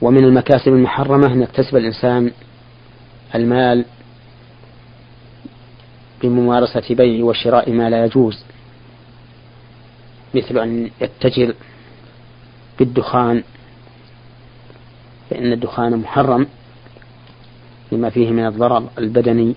ومن 0.02 0.24
المكاسب 0.24 0.68
المحرمة 0.68 1.28
أن 1.34 1.42
يكتسب 1.42 1.78
الإنسان 1.78 2.32
المال 3.36 3.86
بممارسة 6.22 6.96
بيع 6.96 7.26
وشراء 7.26 7.72
ما 7.72 7.90
لا 7.90 8.06
يجوز 8.06 8.46
مثل 10.34 10.60
أن 10.60 10.92
يتجر 11.02 11.56
بالدخان 12.80 13.44
فإن 15.30 15.54
الدخان 15.54 15.98
محرم 15.98 16.48
لما 17.92 18.10
فيه 18.10 18.30
من 18.30 18.46
الضرر 18.46 18.90
البدني 18.98 19.56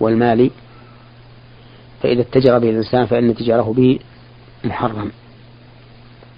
والمالي 0.00 0.50
فإذا 2.02 2.20
اتجر 2.20 2.58
به 2.58 2.70
الإنسان 2.70 3.06
فإن 3.06 3.34
تجاره 3.34 3.72
به 3.72 3.98
محرم 4.64 5.12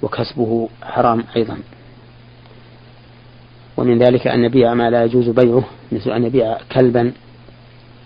وكسبه 0.02 0.68
حرام 0.82 1.24
أيضا. 1.36 1.58
ومن 3.76 3.98
ذلك 3.98 4.26
أن 4.26 4.44
يبيع 4.44 4.74
ما 4.74 4.90
لا 4.90 5.04
يجوز 5.04 5.28
بيعه 5.28 5.64
مثل 5.92 6.10
أن 6.10 6.24
يبيع 6.24 6.58
كلبا 6.72 7.12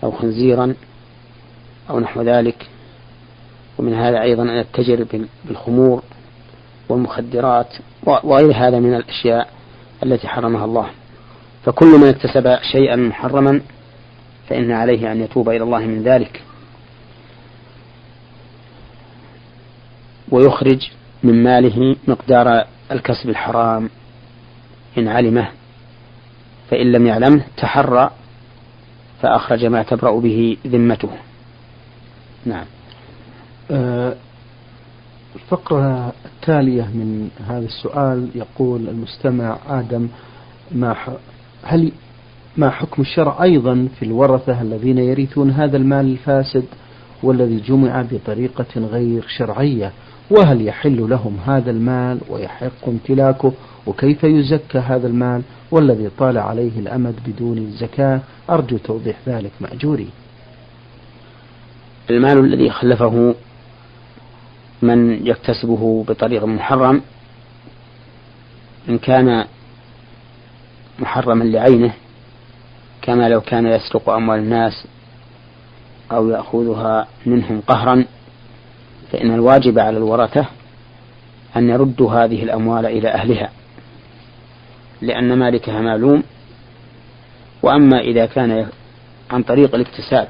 أو 0.03 0.11
خنزيرا 0.11 0.75
أو 1.89 1.99
نحو 1.99 2.21
ذلك. 2.21 2.67
ومن 3.77 3.93
هذا 3.93 4.21
أيضا 4.21 4.43
أن 4.43 4.57
يتجر 4.57 5.27
بالخمور 5.45 6.03
والمخدرات 6.89 7.67
وغير 8.03 8.51
هذا 8.55 8.79
من 8.79 8.93
الأشياء 8.95 9.49
التي 10.03 10.27
حرمها 10.27 10.65
الله. 10.65 10.89
فكل 11.65 11.87
من 11.87 12.07
اكتسب 12.07 12.57
شيئا 12.71 12.95
محرما 12.95 13.61
فإن 14.49 14.71
عليه 14.71 15.11
أن 15.11 15.21
يتوب 15.21 15.49
إلى 15.49 15.63
الله 15.63 15.79
من 15.79 16.03
ذلك. 16.03 16.41
ويخرج 20.31 20.89
من 21.23 21.43
ماله 21.43 21.95
مقدار 22.07 22.65
الكسب 22.91 23.29
الحرام. 23.29 23.89
إن 24.97 25.07
علمه 25.07 25.47
فإن 26.71 26.91
لم 26.91 27.07
يعلمه 27.07 27.41
تحرى 27.57 28.11
فأخرج 29.21 29.65
ما 29.65 29.83
تبرأ 29.83 30.19
به 30.19 30.57
ذمته. 30.67 31.09
نعم. 32.45 32.65
آه، 33.71 34.15
الفقرة 35.35 36.13
التالية 36.25 36.83
من 36.83 37.29
هذا 37.47 37.65
السؤال 37.65 38.27
يقول 38.35 38.89
المستمع 38.89 39.57
آدم 39.69 40.07
ما 40.71 40.95
هل 41.63 41.91
ما 42.57 42.69
حكم 42.69 43.01
الشرع 43.01 43.43
أيضا 43.43 43.87
في 43.99 44.05
الورثة 44.05 44.61
الذين 44.61 44.97
يرثون 44.97 45.51
هذا 45.51 45.77
المال 45.77 46.05
الفاسد 46.05 46.65
والذي 47.23 47.59
جمع 47.59 48.05
بطريقة 48.11 48.65
غير 48.77 49.25
شرعية؟ 49.37 49.91
وهل 50.31 50.67
يحل 50.67 51.09
لهم 51.09 51.37
هذا 51.45 51.71
المال 51.71 52.19
ويحق 52.29 52.87
امتلاكه؟ 52.87 53.53
وكيف 53.87 54.23
يزكى 54.23 54.77
هذا 54.77 55.07
المال 55.07 55.41
والذي 55.71 56.09
طال 56.17 56.37
عليه 56.37 56.79
الأمد 56.79 57.15
بدون 57.27 57.57
الزكاة؟ 57.57 58.19
أرجو 58.49 58.77
توضيح 58.77 59.15
ذلك 59.27 59.51
مأجوري. 59.61 60.07
المال 62.09 62.37
الذي 62.37 62.69
خلفه 62.69 63.35
من 64.83 65.27
يكتسبه 65.27 66.05
بطريق 66.07 66.43
محرم 66.43 67.01
إن 68.89 68.97
كان 68.97 69.45
محرما 70.99 71.43
لعينه 71.43 71.93
كما 73.01 73.29
لو 73.29 73.41
كان 73.41 73.67
يسرق 73.67 74.09
أموال 74.09 74.39
الناس 74.39 74.87
أو 76.11 76.29
يأخذها 76.29 77.07
منهم 77.25 77.61
قهرا 77.67 78.05
فإن 79.11 79.33
الواجب 79.33 79.79
على 79.79 79.97
الورثة 79.97 80.45
أن 81.55 81.69
يردوا 81.69 82.11
هذه 82.11 82.43
الأموال 82.43 82.85
إلى 82.85 83.09
أهلها 83.09 83.49
لأن 85.01 85.33
مالكها 85.39 85.81
معلوم 85.81 86.23
وأما 87.61 87.99
إذا 87.99 88.25
كان 88.25 88.67
عن 89.31 89.43
طريق 89.43 89.75
الاكتساب 89.75 90.27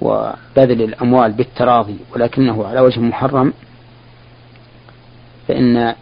وبذل 0.00 0.82
الأموال 0.82 1.32
بالتراضي 1.32 1.96
ولكنه 2.14 2.66
على 2.66 2.80
وجه 2.80 3.00
محرم 3.00 3.52
فإن 5.48 5.94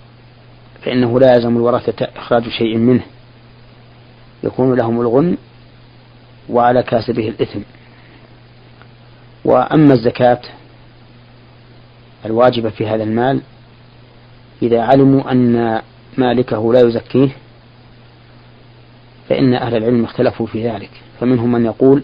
فإنه 0.82 1.20
لا 1.20 1.34
يلزم 1.34 1.56
الورثة 1.56 2.08
إخراج 2.16 2.48
شيء 2.48 2.76
منه. 2.76 3.02
يكون 4.44 4.74
لهم 4.74 5.00
الغن 5.00 5.36
وعلى 6.48 6.82
كاسبه 6.82 7.28
الإثم. 7.28 7.60
وأما 9.44 9.94
الزكاة 9.94 10.40
الواجبة 12.24 12.70
في 12.70 12.86
هذا 12.86 13.02
المال 13.02 13.40
إذا 14.62 14.82
علموا 14.82 15.32
أن 15.32 15.82
مالكه 16.18 16.72
لا 16.72 16.80
يزكيه 16.80 17.28
فإن 19.28 19.54
أهل 19.54 19.76
العلم 19.76 20.04
اختلفوا 20.04 20.46
في 20.46 20.68
ذلك. 20.68 20.90
فمنهم 21.20 21.52
من 21.52 21.64
يقول 21.64 22.02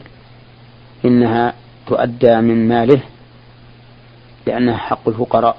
إنها 1.05 1.55
تؤدى 1.87 2.37
من 2.37 2.69
ماله 2.69 3.03
لأنها 4.47 4.77
حق 4.77 5.09
الفقراء. 5.09 5.57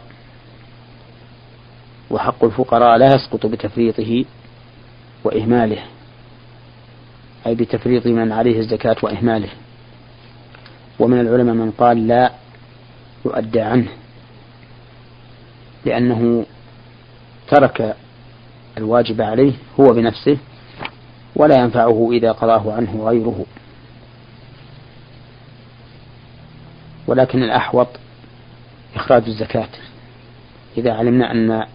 وحق 2.11 2.43
الفقراء 2.43 2.97
لا 2.97 3.15
يسقط 3.15 3.45
بتفريطه 3.45 4.25
وإهماله 5.23 5.83
أي 7.47 7.55
بتفريط 7.55 8.07
من 8.07 8.31
عليه 8.31 8.59
الزكاة 8.59 8.95
وإهماله. 9.03 9.49
ومن 10.99 11.19
العلماء 11.19 11.55
من 11.55 11.71
قال 11.71 12.07
لا 12.07 12.31
يؤدى 13.25 13.61
عنه 13.61 13.87
لأنه 15.85 16.45
ترك 17.47 17.95
الواجب 18.77 19.21
عليه 19.21 19.53
هو 19.79 19.93
بنفسه 19.93 20.37
ولا 21.35 21.61
ينفعه 21.61 22.09
إذا 22.11 22.31
قضاه 22.31 22.73
عنه 22.73 23.03
غيره. 23.03 23.45
ولكن 27.07 27.43
الأحوط 27.43 27.87
إخراج 28.95 29.23
الزكاة. 29.27 29.69
إذا 30.77 30.93
علمنا 30.93 31.31
أن 31.31 31.65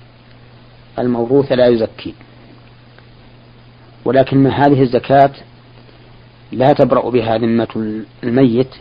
الموروث 0.99 1.53
لا 1.53 1.67
يزكي. 1.67 2.15
ولكن 4.05 4.47
هذه 4.47 4.83
الزكاة 4.83 5.31
لا 6.53 6.73
تبرأ 6.73 7.11
بها 7.11 7.39
ذمة 7.39 8.03
الميت 8.25 8.75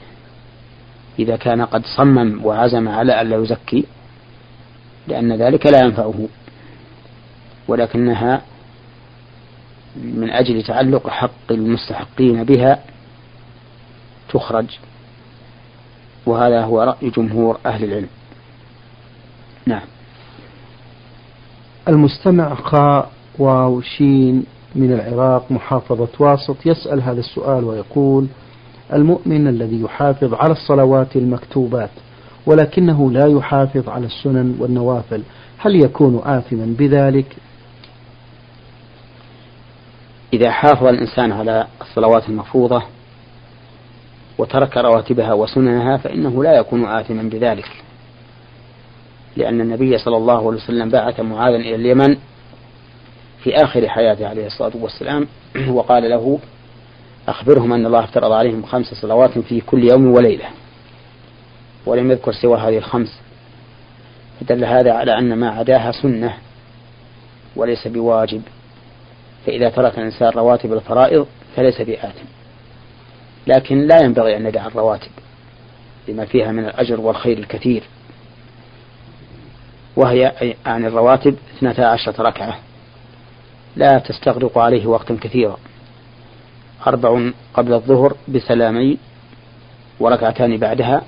إذا 1.19 1.35
كان 1.35 1.61
قد 1.61 1.85
صمم 1.97 2.45
وعزم 2.45 2.87
على 2.87 3.21
ألا 3.21 3.37
يزكي 3.37 3.85
لأن 5.07 5.33
ذلك 5.33 5.65
لا 5.65 5.79
ينفعه. 5.79 6.27
ولكنها 7.67 8.41
من 9.95 10.29
أجل 10.29 10.63
تعلق 10.63 11.09
حق 11.09 11.51
المستحقين 11.51 12.43
بها 12.43 12.83
تخرج. 14.29 14.65
وهذا 16.27 16.61
هو 16.63 16.83
رأي 16.83 17.09
جمهور 17.09 17.57
أهل 17.65 17.83
العلم. 17.83 18.07
نعم. 19.65 19.81
المستمع 21.87 22.55
خاء 22.55 23.11
واو 23.39 23.81
شين 23.81 24.45
من 24.75 24.93
العراق 24.93 25.51
محافظة 25.51 26.07
واسط 26.19 26.55
يسأل 26.65 27.01
هذا 27.01 27.19
السؤال 27.19 27.63
ويقول 27.63 28.27
المؤمن 28.93 29.47
الذي 29.47 29.81
يحافظ 29.81 30.33
على 30.33 30.51
الصلوات 30.51 31.15
المكتوبات 31.15 31.89
ولكنه 32.45 33.11
لا 33.11 33.27
يحافظ 33.27 33.89
على 33.89 34.05
السنن 34.05 34.57
والنوافل 34.59 35.23
هل 35.57 35.75
يكون 35.75 36.21
آثما 36.25 36.75
بذلك؟ 36.79 37.35
إذا 40.33 40.51
حافظ 40.51 40.87
الإنسان 40.87 41.31
على 41.31 41.67
الصلوات 41.81 42.29
المفروضة 42.29 42.83
وترك 44.37 44.77
رواتبها 44.77 45.33
وسننها 45.33 45.97
فإنه 45.97 46.43
لا 46.43 46.53
يكون 46.53 46.85
آثما 46.85 47.23
بذلك. 47.23 47.69
لأن 49.37 49.61
النبي 49.61 49.97
صلى 49.97 50.17
الله 50.17 50.37
عليه 50.37 50.57
وسلم 50.57 50.89
بعث 50.89 51.19
معاذا 51.19 51.55
إلى 51.55 51.75
اليمن 51.75 52.17
في 53.43 53.55
آخر 53.55 53.89
حياته 53.89 54.27
عليه 54.27 54.45
الصلاة 54.45 54.71
والسلام 54.81 55.27
وقال 55.69 56.09
له 56.09 56.39
أخبرهم 57.27 57.73
أن 57.73 57.85
الله 57.85 58.03
افترض 58.03 58.31
عليهم 58.31 58.63
خمس 58.63 58.85
صلوات 58.85 59.39
في 59.39 59.61
كل 59.61 59.83
يوم 59.83 60.07
وليلة 60.07 60.45
ولم 61.85 62.11
يذكر 62.11 62.31
سوى 62.31 62.59
هذه 62.59 62.77
الخمس. 62.77 63.19
فدل 64.39 64.65
هذا 64.65 64.93
على 64.93 65.17
أن 65.17 65.33
ما 65.33 65.49
عداها 65.49 65.91
سنة 65.91 66.33
وليس 67.55 67.87
بواجب. 67.87 68.41
فإذا 69.45 69.69
ترك 69.69 69.97
الإنسان 69.97 70.29
رواتب 70.29 70.73
الفرائض 70.73 71.27
فليس 71.55 71.81
بآثم. 71.81 72.36
لكن 73.47 73.87
لا 73.87 74.01
ينبغي 74.03 74.37
أن 74.37 74.47
ندع 74.47 74.67
الرواتب 74.67 75.11
لما 76.07 76.25
فيها 76.25 76.51
من 76.51 76.65
الأجر 76.65 77.01
والخير 77.01 77.37
الكثير. 77.37 77.83
وهي 79.95 80.55
عن 80.65 80.85
الرواتب 80.85 81.35
اثنتا 81.57 81.81
عشرة 81.81 82.21
ركعة. 82.21 82.59
لا 83.75 83.99
تستغرق 83.99 84.57
عليه 84.57 84.87
وقتا 84.87 85.17
كثيرا. 85.21 85.57
أربع 86.87 87.31
قبل 87.53 87.73
الظهر 87.73 88.15
بسلامين 88.27 88.97
وركعتان 89.99 90.57
بعدها 90.57 91.01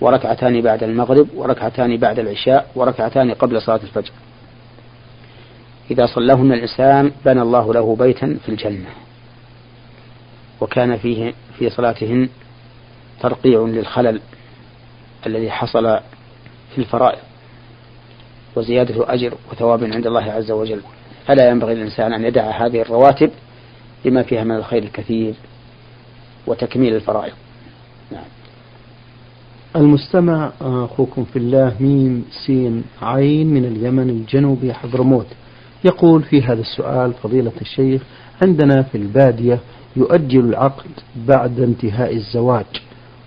وركعتان 0.00 0.60
بعد 0.60 0.82
المغرب 0.82 1.28
وركعتان 1.34 1.96
بعد 1.96 2.18
العشاء 2.18 2.70
وركعتان 2.74 3.34
قبل 3.34 3.62
صلاة 3.62 3.80
الفجر. 3.82 4.12
إذا 5.90 6.06
صلاهن 6.06 6.52
الإنسان 6.52 7.12
بنى 7.24 7.42
الله 7.42 7.74
له 7.74 7.96
بيتا 7.96 8.38
في 8.44 8.48
الجنة. 8.48 8.88
وكان 10.60 10.96
فيه 10.96 11.34
في 11.58 11.70
صلاتهن 11.70 12.28
ترقيع 13.20 13.60
للخلل 13.60 14.20
الذي 15.26 15.50
حصل 15.50 15.98
في 16.74 16.78
الفرائض 16.78 17.18
وزيادة 18.56 19.14
أجر 19.14 19.34
وثواب 19.52 19.84
عند 19.84 20.06
الله 20.06 20.32
عز 20.32 20.50
وجل. 20.50 20.80
فلا 21.26 21.50
ينبغي 21.50 21.74
للإنسان 21.74 22.12
أن 22.12 22.24
يدع 22.24 22.66
هذه 22.66 22.82
الرواتب 22.82 23.30
لما 24.04 24.22
فيها 24.22 24.44
من 24.44 24.56
الخير 24.56 24.82
الكثير 24.82 25.34
وتكميل 26.46 26.94
الفرائض. 26.94 27.32
نعم. 28.12 28.24
المستمع 29.76 30.52
أخوكم 30.60 31.24
في 31.24 31.38
الله 31.38 31.76
ميم 31.80 32.24
سين 32.46 32.84
عين 33.02 33.46
من 33.46 33.64
اليمن 33.64 34.10
الجنوبي 34.10 34.74
حضرموت. 34.74 35.26
يقول 35.84 36.22
في 36.22 36.42
هذا 36.42 36.60
السؤال 36.60 37.12
فضيلة 37.12 37.52
الشيخ 37.60 38.02
عندنا 38.42 38.82
في 38.82 38.98
البادية 38.98 39.58
يؤجل 39.96 40.40
العقد 40.44 40.90
بعد 41.28 41.60
انتهاء 41.60 42.16
الزواج 42.16 42.64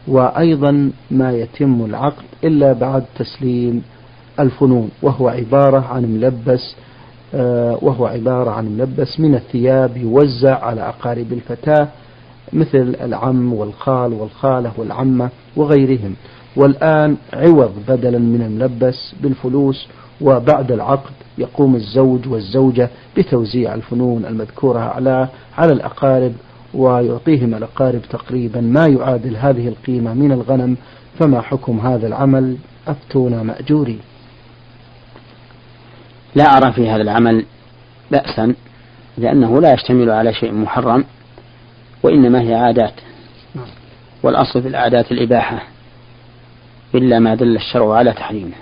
وأيضا 0.08 0.91
ما 1.12 1.32
يتم 1.32 1.86
العقد 1.86 2.23
إلا 2.43 2.73
بعد 2.73 3.04
تسليم 3.15 3.84
الفنون 4.39 4.89
وهو 5.02 5.28
عبارة 5.28 5.80
عن 5.80 6.04
ملبس 6.04 6.76
آه، 7.36 7.78
وهو 7.82 8.06
عبارة 8.06 8.52
عن 8.52 8.65
ملبس 8.65 9.19
من 9.19 9.36
الثياب 9.36 9.97
يوزع 9.97 10.65
على 10.65 10.82
أقارب 10.82 11.34
الفتاة 11.34 11.88
مثل 12.54 12.95
العم 13.02 13.54
والخال 13.54 14.13
والخالة 14.13 14.71
والعمة 14.78 15.30
وغيرهم. 15.56 16.15
والآن 16.56 17.17
عوض 17.34 17.71
بدلا 17.88 18.19
من 18.19 18.41
الملبس 18.41 19.15
بالفلوس 19.23 19.88
وبعد 20.21 20.71
العقد 20.71 21.12
يقوم 21.38 21.76
الزوج 21.76 22.28
والزوجة 22.28 22.89
بتوزيع 23.17 23.73
الفنون 23.73 24.26
المذكورة 24.26 24.80
على 24.80 25.28
على 25.58 25.73
الأقارب 25.73 26.34
ويعطيهم 26.73 27.53
الأقارب 27.53 28.01
تقريبا 28.01 28.62
ما 28.62 28.88
يعادل 28.88 29.36
هذه 29.36 29.67
القيمة 29.67 30.13
من 30.13 30.31
الغنم 30.31 30.77
فما 31.19 31.41
حكم 31.41 31.79
هذا 31.79 32.07
العمل؟ 32.07 32.57
أفتونا 32.88 33.43
مأجورين 33.43 33.99
لا 36.36 36.43
أرى 36.57 36.73
في 36.73 36.89
هذا 36.89 37.01
العمل 37.01 37.45
بأسا 38.12 38.55
لأنه 39.17 39.62
لا 39.62 39.73
يشتمل 39.73 40.09
على 40.09 40.33
شيء 40.33 40.51
محرم 40.51 41.05
وإنما 42.03 42.41
هي 42.41 42.55
عادات. 42.55 42.93
نعم. 43.55 43.65
والأصل 44.23 44.62
في 44.62 44.67
العادات 44.67 45.12
الإباحة 45.12 45.63
إلا 46.95 47.19
ما 47.19 47.36
دل 47.36 47.55
الشرع 47.55 47.93
على 47.95 48.12
تحريمه 48.12 48.55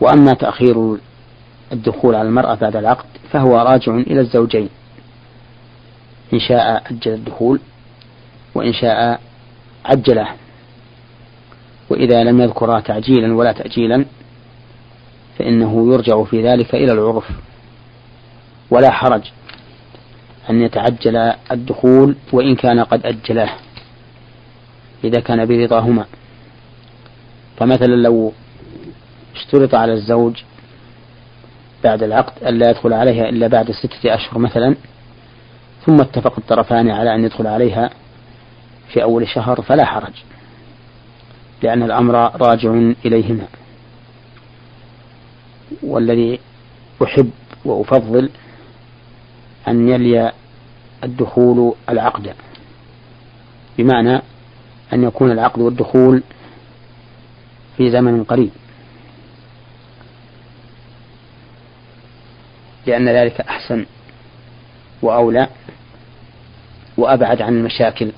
وأما 0.00 0.34
تأخير 0.34 0.96
الدخول 1.72 2.14
على 2.14 2.28
المرأة 2.28 2.54
بعد 2.54 2.76
العقد 2.76 3.06
فهو 3.30 3.56
راجع 3.56 3.94
إلى 3.94 4.20
الزوجين. 4.20 4.68
إن 6.32 6.40
شاء 6.40 6.82
أجل 6.90 7.12
الدخول 7.14 7.60
وإن 8.54 8.72
شاء 8.72 9.20
عجله. 9.84 10.28
وإذا 11.90 12.24
لم 12.24 12.40
يذكرا 12.40 12.80
تعجيلا 12.80 13.34
ولا 13.34 13.52
تأجيلا 13.52 14.04
فإنه 15.38 15.92
يرجع 15.94 16.24
في 16.24 16.42
ذلك 16.48 16.74
إلى 16.74 16.92
العرف. 16.92 17.30
ولا 18.70 18.90
حرج 18.90 19.22
أن 20.50 20.62
يتعجل 20.62 21.16
الدخول 21.50 22.16
وإن 22.32 22.54
كان 22.54 22.80
قد 22.80 23.06
أجلاه 23.06 23.50
إذا 25.04 25.20
كان 25.20 25.46
برضاهما. 25.46 26.06
فمثلا 27.56 27.94
لو 27.94 28.32
اشترط 29.34 29.74
على 29.74 29.92
الزوج 29.92 30.42
بعد 31.84 32.02
العقد 32.02 32.46
ألا 32.46 32.70
يدخل 32.70 32.92
عليها 32.92 33.28
إلا 33.28 33.46
بعد 33.46 33.70
ستة 33.70 34.14
أشهر 34.14 34.38
مثلا 34.38 34.76
ثم 35.86 36.00
اتفق 36.00 36.38
الطرفان 36.38 36.90
على 36.90 37.14
أن 37.14 37.24
يدخل 37.24 37.46
عليها 37.46 37.90
في 38.92 39.02
أول 39.02 39.28
شهر 39.28 39.62
فلا 39.62 39.84
حرج 39.84 40.12
لأن 41.62 41.82
الأمر 41.82 42.14
راجع 42.14 42.92
إليهما. 43.04 43.46
والذي 45.82 46.40
أحب 47.02 47.30
وأفضل 47.64 48.30
أن 49.68 49.88
يلي 49.88 50.32
الدخول 51.04 51.74
العقد 51.88 52.34
بمعنى 53.78 54.22
أن 54.92 55.02
يكون 55.02 55.30
العقد 55.30 55.60
والدخول 55.60 56.22
في 57.76 57.90
زمن 57.90 58.24
قريب. 58.24 58.50
لأن 62.86 63.08
ذلك 63.08 63.40
أحسن 63.40 63.86
وأولى 65.02 65.48
وأبعد 66.98 67.42
عن 67.42 67.56
المشاكل 67.56 68.12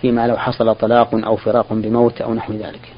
فيما 0.00 0.26
لو 0.26 0.36
حصل 0.36 0.74
طلاق 0.74 1.14
أو 1.14 1.36
فراق 1.36 1.72
بموت 1.72 2.20
أو 2.20 2.34
نحو 2.34 2.52
ذلك. 2.52 2.92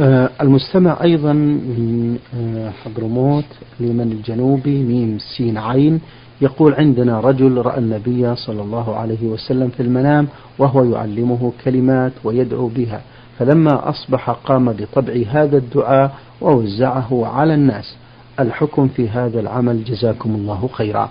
آه 0.00 0.30
المستمع 0.40 1.02
أيضا 1.02 1.32
من 1.32 2.18
آه 2.36 2.70
حضرموت 2.70 3.44
اليمن 3.80 4.12
الجنوبي 4.12 4.82
ميم 4.82 5.18
سين 5.36 5.58
عين 5.58 6.00
يقول 6.40 6.74
عندنا 6.74 7.20
رجل 7.20 7.56
رأى 7.56 7.78
النبي 7.78 8.34
صلى 8.36 8.62
الله 8.62 8.96
عليه 8.96 9.26
وسلم 9.26 9.68
في 9.68 9.80
المنام 9.82 10.28
وهو 10.58 10.84
يعلمه 10.84 11.52
كلمات 11.64 12.12
ويدعو 12.24 12.66
بها 12.68 13.00
فلما 13.38 13.88
أصبح 13.88 14.30
قام 14.30 14.72
بطبع 14.72 15.22
هذا 15.30 15.56
الدعاء 15.56 16.14
ووزعه 16.40 17.26
على 17.26 17.54
الناس. 17.54 17.96
الحكم 18.40 18.88
في 18.88 19.08
هذا 19.08 19.40
العمل 19.40 19.84
جزاكم 19.84 20.34
الله 20.34 20.68
خيرا. 20.72 21.10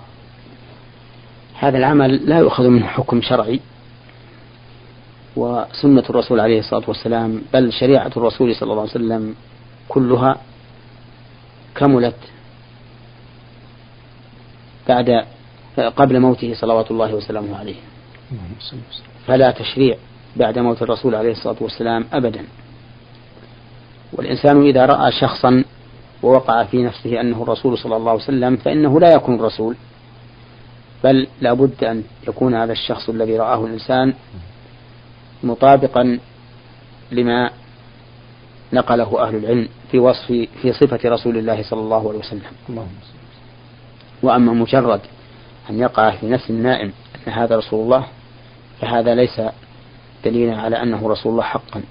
هذا 1.62 1.78
العمل 1.78 2.28
لا 2.28 2.38
يؤخذ 2.38 2.68
منه 2.68 2.86
حكم 2.86 3.22
شرعي 3.22 3.60
وسنة 5.36 6.04
الرسول 6.10 6.40
عليه 6.40 6.58
الصلاة 6.58 6.82
والسلام 6.88 7.42
بل 7.52 7.72
شريعة 7.72 8.10
الرسول 8.16 8.54
صلى 8.54 8.70
الله 8.70 8.80
عليه 8.80 8.90
وسلم 8.90 9.34
كلها 9.88 10.36
كملت 11.74 12.16
بعد 14.88 15.24
قبل 15.96 16.20
موته 16.20 16.54
صلوات 16.54 16.90
الله 16.90 17.14
وسلامه 17.14 17.58
عليه. 17.58 17.74
فلا 19.26 19.50
تشريع 19.50 19.96
بعد 20.36 20.58
موت 20.58 20.82
الرسول 20.82 21.14
عليه 21.14 21.32
الصلاة 21.32 21.56
والسلام 21.60 22.04
أبدا. 22.12 22.44
والإنسان 24.12 24.62
إذا 24.66 24.86
رأى 24.86 25.12
شخصا 25.12 25.64
ووقع 26.22 26.64
في 26.64 26.82
نفسه 26.82 27.20
أنه 27.20 27.42
الرسول 27.42 27.78
صلى 27.78 27.96
الله 27.96 28.10
عليه 28.10 28.22
وسلم 28.22 28.56
فإنه 28.56 29.00
لا 29.00 29.14
يكون 29.14 29.40
رسول 29.40 29.76
بل 31.04 31.26
لا 31.40 31.52
بد 31.52 31.84
أن 31.84 32.02
يكون 32.28 32.54
هذا 32.54 32.72
الشخص 32.72 33.08
الذي 33.08 33.36
رآه 33.36 33.64
الإنسان 33.66 34.14
مطابقا 35.42 36.18
لما 37.12 37.50
نقله 38.72 39.22
أهل 39.28 39.36
العلم 39.36 39.68
في 39.90 39.98
وصف 39.98 40.26
في 40.62 40.72
صفة 40.72 41.00
رسول 41.04 41.38
الله 41.38 41.62
صلى 41.62 41.80
الله 41.80 42.08
عليه 42.08 42.18
وسلم. 42.18 42.42
وأما 44.22 44.52
مجرد 44.52 45.00
أن 45.70 45.78
يقع 45.78 46.10
في 46.10 46.26
نفس 46.26 46.50
النائم 46.50 46.92
أن 47.26 47.32
هذا 47.32 47.56
رسول 47.56 47.84
الله 47.84 48.06
فهذا 48.80 49.14
ليس 49.14 49.40
دليلا 50.24 50.56
على 50.56 50.82
أنه 50.82 51.08
رسول 51.08 51.32
الله 51.32 51.42
حقا. 51.44 51.82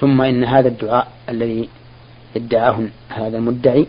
ثم 0.00 0.20
إن 0.22 0.44
هذا 0.44 0.68
الدعاء 0.68 1.08
الذي 1.28 1.68
ادعاه 2.36 2.88
هذا 3.08 3.38
المدعي 3.38 3.86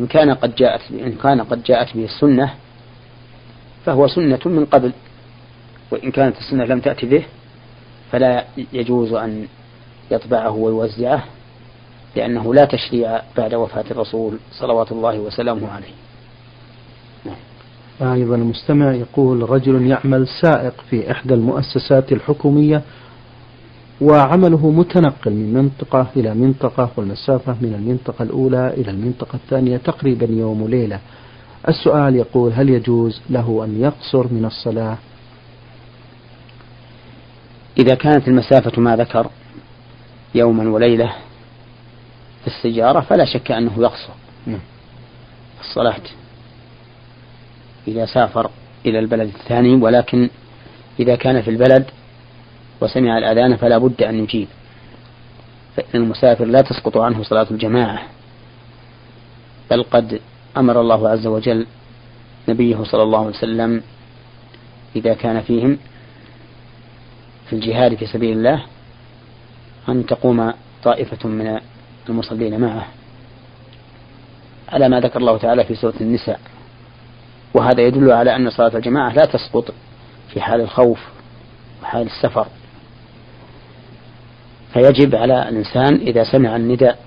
إن 0.00 0.06
كان 0.06 0.34
قد 0.34 0.54
جاءت 0.54 0.80
إن 0.90 1.12
كان 1.12 1.40
قد 1.40 1.62
جاءت 1.62 1.96
به 1.96 2.04
السنة 2.04 2.54
فهو 3.86 4.08
سنة 4.08 4.40
من 4.44 4.64
قبل 4.64 4.92
وإن 5.90 6.10
كانت 6.10 6.36
السنة 6.38 6.64
لم 6.64 6.80
تأتي 6.80 7.06
به 7.06 7.24
فلا 8.12 8.44
يجوز 8.72 9.12
أن 9.12 9.46
يطبعه 10.10 10.50
ويوزعه 10.50 11.24
لأنه 12.16 12.54
لا 12.54 12.64
تشريع 12.64 13.20
بعد 13.36 13.54
وفاة 13.54 13.84
الرسول 13.90 14.38
صلوات 14.52 14.92
الله 14.92 15.18
وسلامه 15.18 15.70
عليه 15.70 15.94
نعم. 17.24 18.12
أيضا 18.12 18.34
المستمع 18.34 18.92
يقول 18.92 19.50
رجل 19.50 19.86
يعمل 19.86 20.28
سائق 20.42 20.74
في 20.90 21.10
إحدى 21.10 21.34
المؤسسات 21.34 22.12
الحكومية 22.12 22.82
وعمله 24.00 24.70
متنقل 24.70 25.30
من 25.30 25.54
منطقة 25.54 26.06
إلى 26.16 26.34
منطقة 26.34 26.90
والمسافة 26.96 27.56
من 27.60 27.74
المنطقة 27.74 28.22
الأولى 28.22 28.68
إلى 28.68 28.90
المنطقة 28.90 29.36
الثانية 29.36 29.76
تقريبا 29.76 30.26
يوم 30.30 30.62
وليلة. 30.62 31.00
السؤال 31.68 32.16
يقول 32.16 32.52
هل 32.52 32.68
يجوز 32.68 33.20
له 33.30 33.64
أن 33.64 33.80
يقصر 33.80 34.32
من 34.32 34.44
الصلاة؟ 34.44 34.98
إذا 37.78 37.94
كانت 37.94 38.28
المسافة 38.28 38.80
ما 38.80 38.96
ذكر 38.96 39.30
يوما 40.34 40.70
وليلة 40.70 41.12
في 42.40 42.46
السيارة 42.46 43.00
فلا 43.00 43.24
شك 43.24 43.50
أنه 43.50 43.72
يقصر. 43.78 44.12
نعم. 44.46 44.60
الصلاة 45.60 46.02
إذا 47.88 48.06
سافر 48.06 48.50
إلى 48.86 48.98
البلد 48.98 49.28
الثاني 49.34 49.74
ولكن 49.74 50.30
إذا 51.00 51.16
كان 51.16 51.42
في 51.42 51.50
البلد 51.50 51.84
وسمع 52.80 53.18
الأذان 53.18 53.56
فلا 53.56 53.78
بد 53.78 54.02
أن 54.02 54.18
يجيب. 54.18 54.48
فإن 55.76 56.02
المسافر 56.02 56.44
لا 56.44 56.60
تسقط 56.60 56.96
عنه 56.96 57.22
صلاة 57.22 57.46
الجماعة. 57.50 58.02
بل 59.70 59.82
قد 59.82 60.20
أمر 60.56 60.80
الله 60.80 61.08
عز 61.08 61.26
وجل 61.26 61.66
نبيه 62.48 62.84
صلى 62.84 63.02
الله 63.02 63.18
عليه 63.18 63.28
وسلم 63.28 63.82
إذا 64.96 65.14
كان 65.14 65.40
فيهم 65.40 65.78
في 67.46 67.56
الجهاد 67.56 67.94
في 67.94 68.06
سبيل 68.06 68.38
الله 68.38 68.64
أن 69.88 70.06
تقوم 70.06 70.52
طائفة 70.84 71.28
من 71.28 71.60
المصلين 72.08 72.60
معه. 72.60 72.86
على 74.68 74.88
ما 74.88 75.00
ذكر 75.00 75.18
الله 75.18 75.38
تعالى 75.38 75.64
في 75.64 75.74
سورة 75.74 75.94
النساء. 76.00 76.40
وهذا 77.54 77.80
يدل 77.80 78.12
على 78.12 78.36
أن 78.36 78.50
صلاة 78.50 78.76
الجماعة 78.76 79.12
لا 79.12 79.24
تسقط 79.24 79.74
في 80.28 80.40
حال 80.40 80.60
الخوف 80.60 81.00
وحال 81.82 82.06
السفر. 82.06 82.46
فيجب 84.72 85.14
على 85.14 85.48
الإنسان 85.48 85.94
إذا 85.94 86.24
سمع 86.24 86.56
النداء 86.56 86.98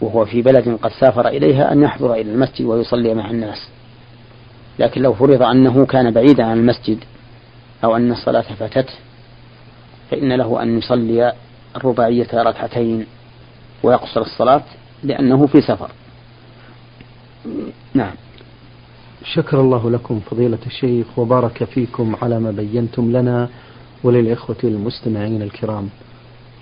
وهو 0.00 0.24
في 0.24 0.42
بلد 0.42 0.78
قد 0.82 0.90
سافر 1.00 1.28
إليها 1.28 1.72
أن 1.72 1.82
يحضر 1.82 2.12
إلى 2.14 2.32
المسجد 2.32 2.66
ويصلي 2.66 3.14
مع 3.14 3.30
الناس. 3.30 3.68
لكن 4.78 5.02
لو 5.02 5.14
فرض 5.14 5.42
أنه 5.42 5.86
كان 5.86 6.10
بعيدا 6.10 6.44
عن 6.44 6.58
المسجد 6.58 6.98
أو 7.84 7.96
أن 7.96 8.12
الصلاة 8.12 8.40
فاتته 8.58 8.94
فإن 10.10 10.32
له 10.32 10.62
أن 10.62 10.78
يصلي 10.78 11.32
الرباعية 11.76 12.28
ركعتين 12.34 13.06
ويقصر 13.82 14.20
الصلاة 14.20 14.62
لأنه 15.02 15.46
في 15.46 15.60
سفر. 15.60 15.90
نعم. 17.94 18.14
شكر 19.24 19.60
الله 19.60 19.90
لكم 19.90 20.20
فضيلة 20.20 20.58
الشيخ 20.66 21.18
وبارك 21.18 21.64
فيكم 21.64 22.16
على 22.22 22.40
ما 22.40 22.50
بينتم 22.50 23.12
لنا 23.12 23.48
وللإخوة 24.04 24.56
المستمعين 24.64 25.42
الكرام. 25.42 25.88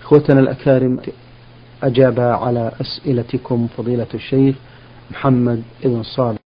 إخوتنا 0.08 0.40
الأكارم 0.40 1.00
أجاب 1.82 2.20
على 2.20 2.72
أسئلتكم 2.80 3.66
فضيلة 3.76 4.06
الشيخ 4.14 4.56
محمد 5.10 5.62
بن 5.84 6.02
صالح. 6.02 6.47